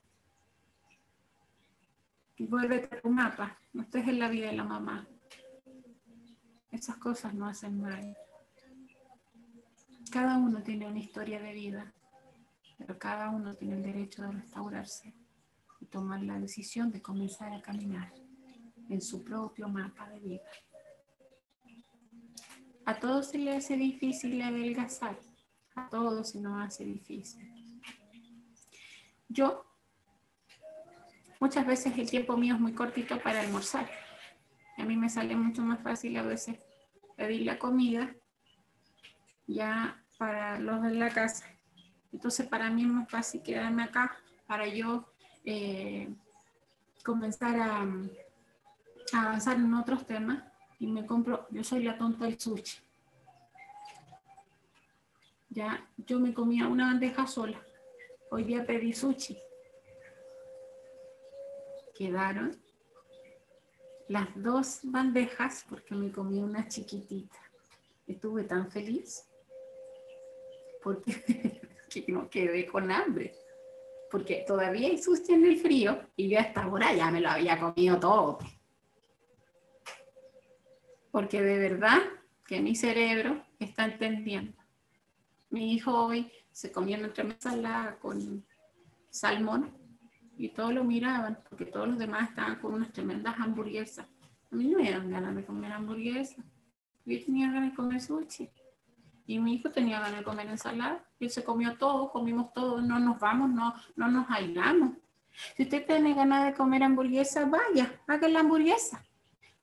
Y 2.36 2.46
vuelve 2.46 2.88
a 2.90 3.00
tu 3.00 3.10
mapa. 3.10 3.58
No 3.72 3.82
estés 3.82 4.08
en 4.08 4.18
la 4.18 4.28
vida 4.28 4.46
de 4.46 4.56
la 4.56 4.64
mamá. 4.64 5.06
Esas 6.70 6.96
cosas 6.96 7.34
no 7.34 7.46
hacen 7.46 7.80
mal. 7.80 8.16
Cada 10.10 10.38
uno 10.38 10.62
tiene 10.62 10.86
una 10.86 10.98
historia 10.98 11.40
de 11.40 11.52
vida 11.52 11.92
pero 12.78 12.98
cada 12.98 13.30
uno 13.30 13.54
tiene 13.54 13.76
el 13.76 13.82
derecho 13.82 14.22
de 14.22 14.32
restaurarse 14.32 15.14
y 15.80 15.86
tomar 15.86 16.22
la 16.22 16.38
decisión 16.38 16.90
de 16.90 17.02
comenzar 17.02 17.52
a 17.52 17.62
caminar 17.62 18.12
en 18.88 19.00
su 19.00 19.24
propio 19.24 19.68
mapa 19.68 20.08
de 20.10 20.20
vida. 20.20 20.42
A 22.84 22.98
todos 22.98 23.30
se 23.30 23.38
le 23.38 23.56
hace 23.56 23.76
difícil 23.76 24.40
adelgazar, 24.42 25.18
a 25.74 25.88
todos 25.88 26.30
se 26.30 26.40
nos 26.40 26.64
hace 26.64 26.84
difícil. 26.84 27.52
Yo, 29.28 29.64
muchas 31.40 31.66
veces 31.66 31.98
el 31.98 32.08
tiempo 32.08 32.36
mío 32.36 32.54
es 32.54 32.60
muy 32.60 32.72
cortito 32.72 33.20
para 33.20 33.40
almorzar. 33.40 33.90
A 34.78 34.84
mí 34.84 34.96
me 34.96 35.08
sale 35.08 35.34
mucho 35.34 35.62
más 35.62 35.82
fácil 35.82 36.16
a 36.16 36.22
veces 36.22 36.58
pedir 37.16 37.42
la 37.42 37.58
comida 37.58 38.14
ya 39.46 40.04
para 40.18 40.58
los 40.60 40.82
de 40.82 40.94
la 40.94 41.10
casa 41.10 41.55
entonces, 42.12 42.46
para 42.46 42.70
mí 42.70 42.82
es 42.82 42.88
más 42.88 43.08
fácil 43.10 43.42
quedarme 43.42 43.82
acá 43.82 44.16
para 44.46 44.66
yo 44.66 45.06
eh, 45.44 46.08
comenzar 47.04 47.58
a, 47.60 47.86
avanzar 49.12 49.56
en 49.56 49.74
otros 49.74 50.06
temas 50.06 50.42
y 50.78 50.86
me 50.86 51.06
compro, 51.06 51.46
yo 51.50 51.62
soy 51.62 51.82
la 51.84 51.96
tonta 51.96 52.24
del 52.24 52.38
sushi. 52.38 52.80
Ya, 55.50 55.88
yo 55.96 56.20
me 56.20 56.34
comía 56.34 56.68
una 56.68 56.86
bandeja 56.86 57.26
sola. 57.26 57.60
Hoy 58.30 58.44
día 58.44 58.66
pedí 58.66 58.92
sushi. 58.92 59.38
Quedaron 61.96 62.60
las 64.08 64.28
dos 64.34 64.80
bandejas 64.82 65.64
porque 65.68 65.94
me 65.94 66.12
comí 66.12 66.40
una 66.40 66.68
chiquitita. 66.68 67.38
estuve 68.06 68.44
tan 68.44 68.70
feliz 68.70 69.26
porque 70.82 71.60
que 72.04 72.12
no 72.12 72.28
quedé 72.28 72.66
con 72.66 72.90
hambre. 72.90 73.34
Porque 74.10 74.44
todavía 74.46 74.88
hay 74.88 74.98
sushi 74.98 75.32
en 75.32 75.46
el 75.46 75.58
frío 75.58 76.00
y 76.16 76.28
yo 76.28 76.38
a 76.38 76.42
esta 76.42 76.66
hora 76.68 76.94
ya 76.94 77.10
me 77.10 77.20
lo 77.20 77.30
había 77.30 77.58
comido 77.58 77.98
todo. 77.98 78.38
Porque 81.10 81.42
de 81.42 81.58
verdad 81.58 81.98
que 82.46 82.60
mi 82.60 82.74
cerebro 82.74 83.44
está 83.58 83.84
entendiendo. 83.84 84.56
Mi 85.50 85.72
hijo 85.72 85.92
hoy 85.92 86.30
se 86.52 86.70
comió 86.70 86.96
nuestra 86.98 87.24
ensalada 87.24 87.98
con 87.98 88.44
salmón 89.10 89.76
y 90.36 90.50
todos 90.50 90.72
lo 90.72 90.84
miraban 90.84 91.38
porque 91.48 91.66
todos 91.66 91.88
los 91.88 91.98
demás 91.98 92.30
estaban 92.30 92.56
con 92.60 92.74
unas 92.74 92.92
tremendas 92.92 93.34
hamburguesas. 93.38 94.06
A 94.50 94.54
mí 94.54 94.68
no 94.68 94.78
me 94.78 94.90
daban 94.90 95.10
ganas 95.10 95.34
de 95.34 95.44
comer 95.44 95.72
hamburguesas. 95.72 96.44
Yo 97.04 97.24
tenía 97.24 97.50
ganas 97.50 97.70
de 97.70 97.76
comer 97.76 98.00
sushi. 98.00 98.50
Y 99.26 99.40
mi 99.40 99.54
hijo 99.54 99.70
tenía 99.70 100.00
ganas 100.00 100.18
de 100.18 100.24
comer 100.24 100.46
ensalada. 100.46 101.04
Y 101.18 101.28
se 101.28 101.42
comió 101.42 101.76
todo, 101.76 102.10
comimos 102.10 102.52
todo, 102.52 102.80
no 102.80 102.98
nos 102.98 103.18
vamos, 103.18 103.50
no, 103.50 103.74
no 103.96 104.08
nos 104.08 104.30
aislamos. 104.30 104.92
Si 105.56 105.64
usted 105.64 105.84
tiene 105.84 106.14
ganas 106.14 106.46
de 106.46 106.54
comer 106.54 106.82
hamburguesa, 106.82 107.44
vaya, 107.44 108.00
haga 108.06 108.28
la 108.28 108.40
hamburguesa. 108.40 109.04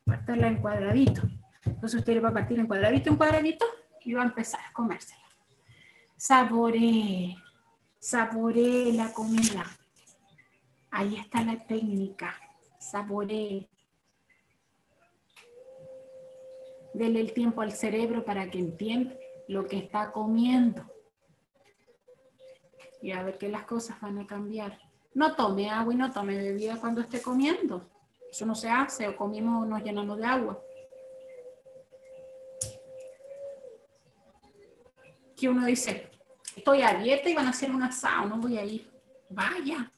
Partarla 0.05 0.47
en 0.47 0.61
cuadradito. 0.61 1.21
Entonces 1.65 1.99
usted 1.99 2.13
le 2.15 2.19
va 2.19 2.29
a 2.29 2.33
partir 2.33 2.59
en 2.59 2.67
cuadradito, 2.67 3.09
en 3.09 3.15
cuadradito, 3.15 3.65
y 4.01 4.13
va 4.13 4.23
a 4.23 4.25
empezar 4.25 4.59
a 4.59 4.73
comérsela. 4.73 5.23
Saboree, 6.17 7.35
saboree 7.99 8.93
la 8.93 9.11
comida. 9.13 9.65
Ahí 10.91 11.15
está 11.15 11.41
la 11.41 11.57
técnica. 11.65 12.35
Saboree. 12.79 13.67
Dele 16.93 17.21
el 17.21 17.33
tiempo 17.33 17.61
al 17.61 17.71
cerebro 17.71 18.23
para 18.23 18.51
que 18.51 18.59
entienda 18.59 19.15
lo 19.47 19.67
que 19.67 19.77
está 19.77 20.11
comiendo. 20.11 20.85
Y 23.01 23.11
a 23.11 23.23
ver 23.23 23.37
que 23.37 23.49
las 23.49 23.65
cosas 23.65 23.99
van 23.99 24.19
a 24.19 24.27
cambiar. 24.27 24.79
No 25.13 25.35
tome 25.35 25.69
agua 25.69 25.93
y 25.93 25.97
no 25.97 26.11
tome 26.11 26.37
bebida 26.37 26.79
cuando 26.79 27.01
esté 27.01 27.21
comiendo. 27.21 27.89
Eso 28.31 28.45
no 28.45 28.55
se 28.55 28.69
hace, 28.69 29.07
o 29.07 29.15
comimos 29.15 29.63
o 29.63 29.65
nos 29.65 29.83
llenamos 29.83 30.17
de 30.17 30.25
agua. 30.25 30.59
Que 35.35 35.49
uno 35.49 35.65
dice, 35.65 36.09
estoy 36.55 36.81
a 36.81 37.05
y 37.05 37.33
van 37.35 37.47
a 37.47 37.51
hacer 37.51 37.69
un 37.69 37.83
asado, 37.83 38.27
no 38.27 38.37
voy 38.37 38.57
a 38.57 38.63
ir. 38.63 38.89
Vaya. 39.29 39.91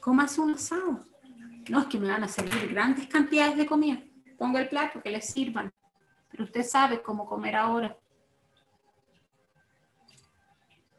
Cómase 0.00 0.40
un 0.40 0.54
asado. 0.54 1.00
No 1.68 1.80
es 1.80 1.86
que 1.86 1.98
me 1.98 2.08
van 2.08 2.24
a 2.24 2.28
servir 2.28 2.72
grandes 2.72 3.06
cantidades 3.06 3.56
de 3.56 3.66
comida. 3.66 4.02
Ponga 4.36 4.60
el 4.60 4.68
plato, 4.68 5.00
que 5.00 5.10
les 5.10 5.26
sirvan. 5.26 5.72
Pero 6.32 6.44
usted 6.44 6.64
sabe 6.64 7.02
cómo 7.02 7.26
comer 7.26 7.54
ahora. 7.54 7.96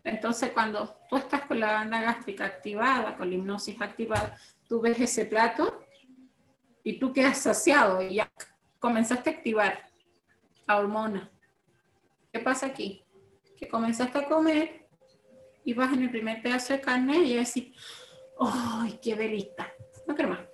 Entonces, 0.04 0.52
cuando 0.52 0.98
tú 1.10 1.18
estás 1.18 1.42
con 1.46 1.60
la 1.60 1.74
banda 1.74 2.02
gástrica 2.02 2.46
activada, 2.46 3.18
con 3.18 3.30
la 3.30 3.36
hipnosis 3.36 3.82
activada, 3.82 4.38
tú 4.68 4.82
ves 4.82 5.00
ese 5.00 5.26
plato 5.26 5.86
y 6.84 7.00
tú 7.00 7.14
quedas 7.14 7.38
saciado 7.38 8.02
y 8.02 8.16
ya 8.16 8.32
comenzaste 8.80 9.30
a 9.30 9.34
activar 9.34 9.90
la 10.68 10.78
hormona. 10.78 11.32
¿Qué 12.32 12.40
pasa 12.40 12.68
aquí? 12.68 13.06
Que 13.58 13.68
comenzaste 13.68 14.18
a 14.18 14.28
comer 14.28 14.88
y 15.64 15.74
vas 15.74 15.94
en 15.94 16.04
el 16.04 16.12
primer 16.12 16.42
pedazo 16.42 16.74
de 16.74 16.82
carne 16.82 17.18
y 17.20 17.36
decís, 17.36 17.74
¡ay, 18.40 19.00
qué 19.02 19.16
delita! 19.16 19.72
No 20.06 20.16
quiero 20.16 20.32
más. 20.32 20.53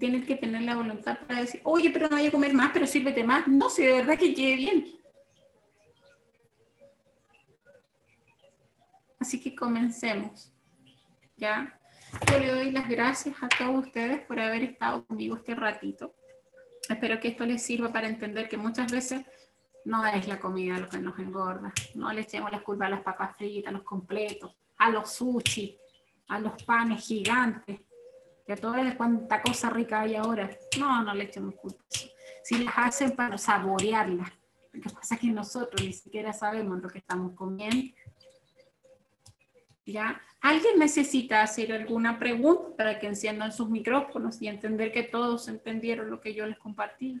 Tienes 0.00 0.26
que 0.26 0.34
tener 0.34 0.62
la 0.62 0.76
voluntad 0.76 1.18
para 1.26 1.42
decir, 1.42 1.60
oye, 1.62 1.90
pero 1.90 2.08
no 2.08 2.16
voy 2.16 2.26
a 2.26 2.30
comer 2.30 2.54
más, 2.54 2.70
pero 2.72 2.86
sírvete 2.86 3.22
más. 3.22 3.46
No, 3.46 3.68
si 3.68 3.84
de 3.84 3.92
verdad 3.92 4.18
que 4.18 4.32
quede 4.34 4.56
bien. 4.56 4.98
Así 9.18 9.38
que 9.38 9.54
comencemos. 9.54 10.54
¿Ya? 11.36 11.78
Yo 12.30 12.38
le 12.38 12.50
doy 12.50 12.70
las 12.70 12.88
gracias 12.88 13.36
a 13.42 13.48
todos 13.48 13.84
ustedes 13.86 14.22
por 14.22 14.40
haber 14.40 14.62
estado 14.62 15.04
conmigo 15.04 15.36
este 15.36 15.54
ratito. 15.54 16.14
Espero 16.88 17.20
que 17.20 17.28
esto 17.28 17.44
les 17.44 17.62
sirva 17.62 17.92
para 17.92 18.08
entender 18.08 18.48
que 18.48 18.56
muchas 18.56 18.90
veces 18.90 19.26
no 19.84 20.06
es 20.06 20.26
la 20.26 20.40
comida 20.40 20.78
lo 20.78 20.88
que 20.88 20.98
nos 20.98 21.18
engorda. 21.18 21.74
No 21.94 22.10
le 22.10 22.22
echemos 22.22 22.50
la 22.50 22.62
culpa 22.62 22.86
a 22.86 22.90
las 22.90 23.02
papas 23.02 23.36
fritas, 23.36 23.68
a 23.68 23.72
los 23.72 23.82
completos, 23.82 24.56
a 24.78 24.88
los 24.88 25.12
sushi, 25.12 25.76
a 26.28 26.40
los 26.40 26.62
panes 26.62 27.06
gigantes, 27.06 27.80
que 28.56 28.96
cuánta 28.96 29.42
cosa 29.42 29.70
rica 29.70 30.00
hay 30.00 30.16
ahora. 30.16 30.50
No, 30.78 31.04
no 31.04 31.14
le 31.14 31.24
echemos 31.24 31.54
culpa. 31.54 31.84
Si 32.42 32.58
las 32.64 32.74
hacen 32.76 33.12
para 33.12 33.38
saborearlas. 33.38 34.30
Lo 34.72 34.80
que 34.80 34.90
pasa 34.90 35.14
es 35.14 35.20
que 35.20 35.28
nosotros 35.28 35.82
ni 35.84 35.92
siquiera 35.92 36.32
sabemos 36.32 36.80
lo 36.80 36.88
que 36.88 36.98
estamos 36.98 37.32
comiendo. 37.34 37.94
¿Ya? 39.86 40.20
¿Alguien 40.40 40.78
necesita 40.78 41.42
hacer 41.42 41.72
alguna 41.72 42.18
pregunta 42.18 42.76
para 42.76 42.98
que 42.98 43.06
enciendan 43.06 43.52
sus 43.52 43.68
micrófonos 43.68 44.40
y 44.40 44.48
entender 44.48 44.92
que 44.92 45.02
todos 45.02 45.48
entendieron 45.48 46.10
lo 46.10 46.20
que 46.20 46.34
yo 46.34 46.46
les 46.46 46.58
compartí? 46.58 47.20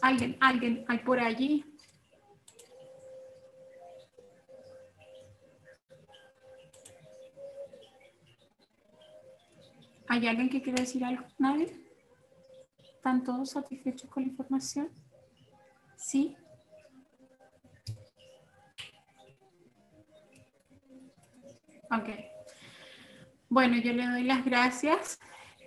¿Alguien, 0.00 0.36
alguien 0.40 0.84
hay 0.88 0.98
por 0.98 1.18
allí? 1.18 1.64
¿Hay 10.08 10.26
alguien 10.26 10.48
que 10.48 10.62
quiere 10.62 10.82
decir 10.82 11.04
algo? 11.04 11.24
¿Nadie? 11.38 11.72
¿Están 12.78 13.24
todos 13.24 13.50
satisfechos 13.50 14.08
con 14.08 14.22
la 14.22 14.28
información? 14.28 14.88
¿Sí? 15.96 16.36
Ok. 21.90 22.08
Bueno, 23.48 23.76
yo 23.78 23.92
le 23.92 24.06
doy 24.06 24.22
las 24.24 24.44
gracias 24.44 25.18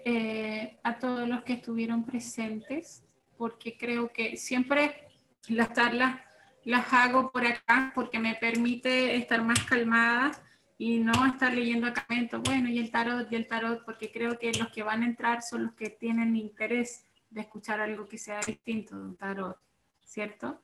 eh, 0.05 0.77
a 0.83 0.99
todos 0.99 1.27
los 1.27 1.43
que 1.43 1.53
estuvieron 1.53 2.05
presentes, 2.05 3.03
porque 3.37 3.77
creo 3.77 4.11
que 4.11 4.37
siempre 4.37 5.07
las 5.47 5.73
charlas 5.73 6.21
las 6.63 6.91
hago 6.93 7.31
por 7.31 7.45
acá 7.45 7.91
porque 7.95 8.19
me 8.19 8.35
permite 8.35 9.15
estar 9.15 9.43
más 9.43 9.63
calmada 9.63 10.31
y 10.79 10.99
no 10.99 11.11
estar 11.27 11.53
leyendo 11.53 11.85
acá. 11.85 12.07
Bueno, 12.43 12.69
y 12.69 12.79
el 12.79 12.89
tarot, 12.89 13.31
y 13.31 13.35
el 13.35 13.47
tarot, 13.47 13.85
porque 13.85 14.11
creo 14.11 14.39
que 14.39 14.51
los 14.53 14.69
que 14.69 14.81
van 14.81 15.03
a 15.03 15.05
entrar 15.05 15.43
son 15.43 15.65
los 15.65 15.73
que 15.75 15.91
tienen 15.91 16.35
interés 16.35 17.05
de 17.29 17.41
escuchar 17.41 17.79
algo 17.79 18.07
que 18.07 18.17
sea 18.17 18.39
distinto 18.39 18.97
de 18.97 19.03
un 19.03 19.15
tarot, 19.15 19.57
¿cierto? 20.03 20.59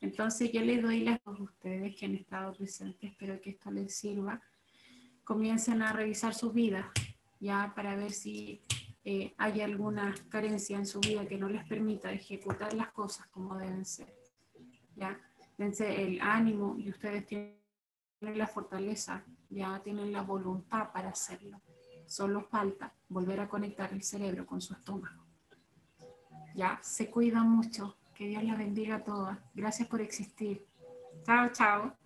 Entonces 0.00 0.50
yo 0.50 0.62
les 0.62 0.82
doy 0.82 1.00
las 1.00 1.20
a 1.24 1.30
ustedes 1.30 1.94
que 1.94 2.06
han 2.06 2.16
estado 2.16 2.52
presentes, 2.54 3.12
espero 3.12 3.40
que 3.40 3.50
esto 3.50 3.70
les 3.70 3.94
sirva 3.94 4.42
comiencen 5.24 5.82
a 5.82 5.92
revisar 5.92 6.34
sus 6.34 6.52
vidas, 6.52 6.86
ya 7.40 7.72
para 7.74 7.94
ver 7.94 8.10
si 8.10 8.60
eh, 9.04 9.34
hay 9.36 9.60
alguna 9.60 10.14
carencia 10.28 10.76
en 10.76 10.86
su 10.86 11.00
vida 11.00 11.26
que 11.26 11.38
no 11.38 11.48
les 11.48 11.64
permita 11.64 12.12
ejecutar 12.12 12.72
las 12.74 12.92
cosas 12.92 13.26
como 13.28 13.56
deben 13.56 13.84
ser. 13.84 14.12
Ya, 14.96 15.18
dense 15.56 16.02
el 16.02 16.20
ánimo 16.20 16.76
y 16.78 16.90
ustedes 16.90 17.26
tienen 17.26 17.56
la 18.20 18.46
fortaleza, 18.46 19.24
ya 19.52 19.80
tienen 19.82 20.12
la 20.12 20.22
voluntad 20.22 20.92
para 20.92 21.10
hacerlo. 21.10 21.60
Solo 22.06 22.42
falta 22.42 22.92
volver 23.08 23.40
a 23.40 23.48
conectar 23.48 23.92
el 23.92 24.02
cerebro 24.02 24.46
con 24.46 24.60
su 24.60 24.74
estómago. 24.74 25.22
Ya, 26.54 26.78
se 26.82 27.10
cuidan 27.10 27.48
mucho. 27.48 27.96
Que 28.14 28.26
Dios 28.26 28.44
las 28.44 28.58
bendiga 28.58 28.96
a 28.96 29.04
todas. 29.04 29.38
Gracias 29.54 29.88
por 29.88 30.00
existir. 30.00 30.66
Chao, 31.24 31.50
chao. 31.52 31.96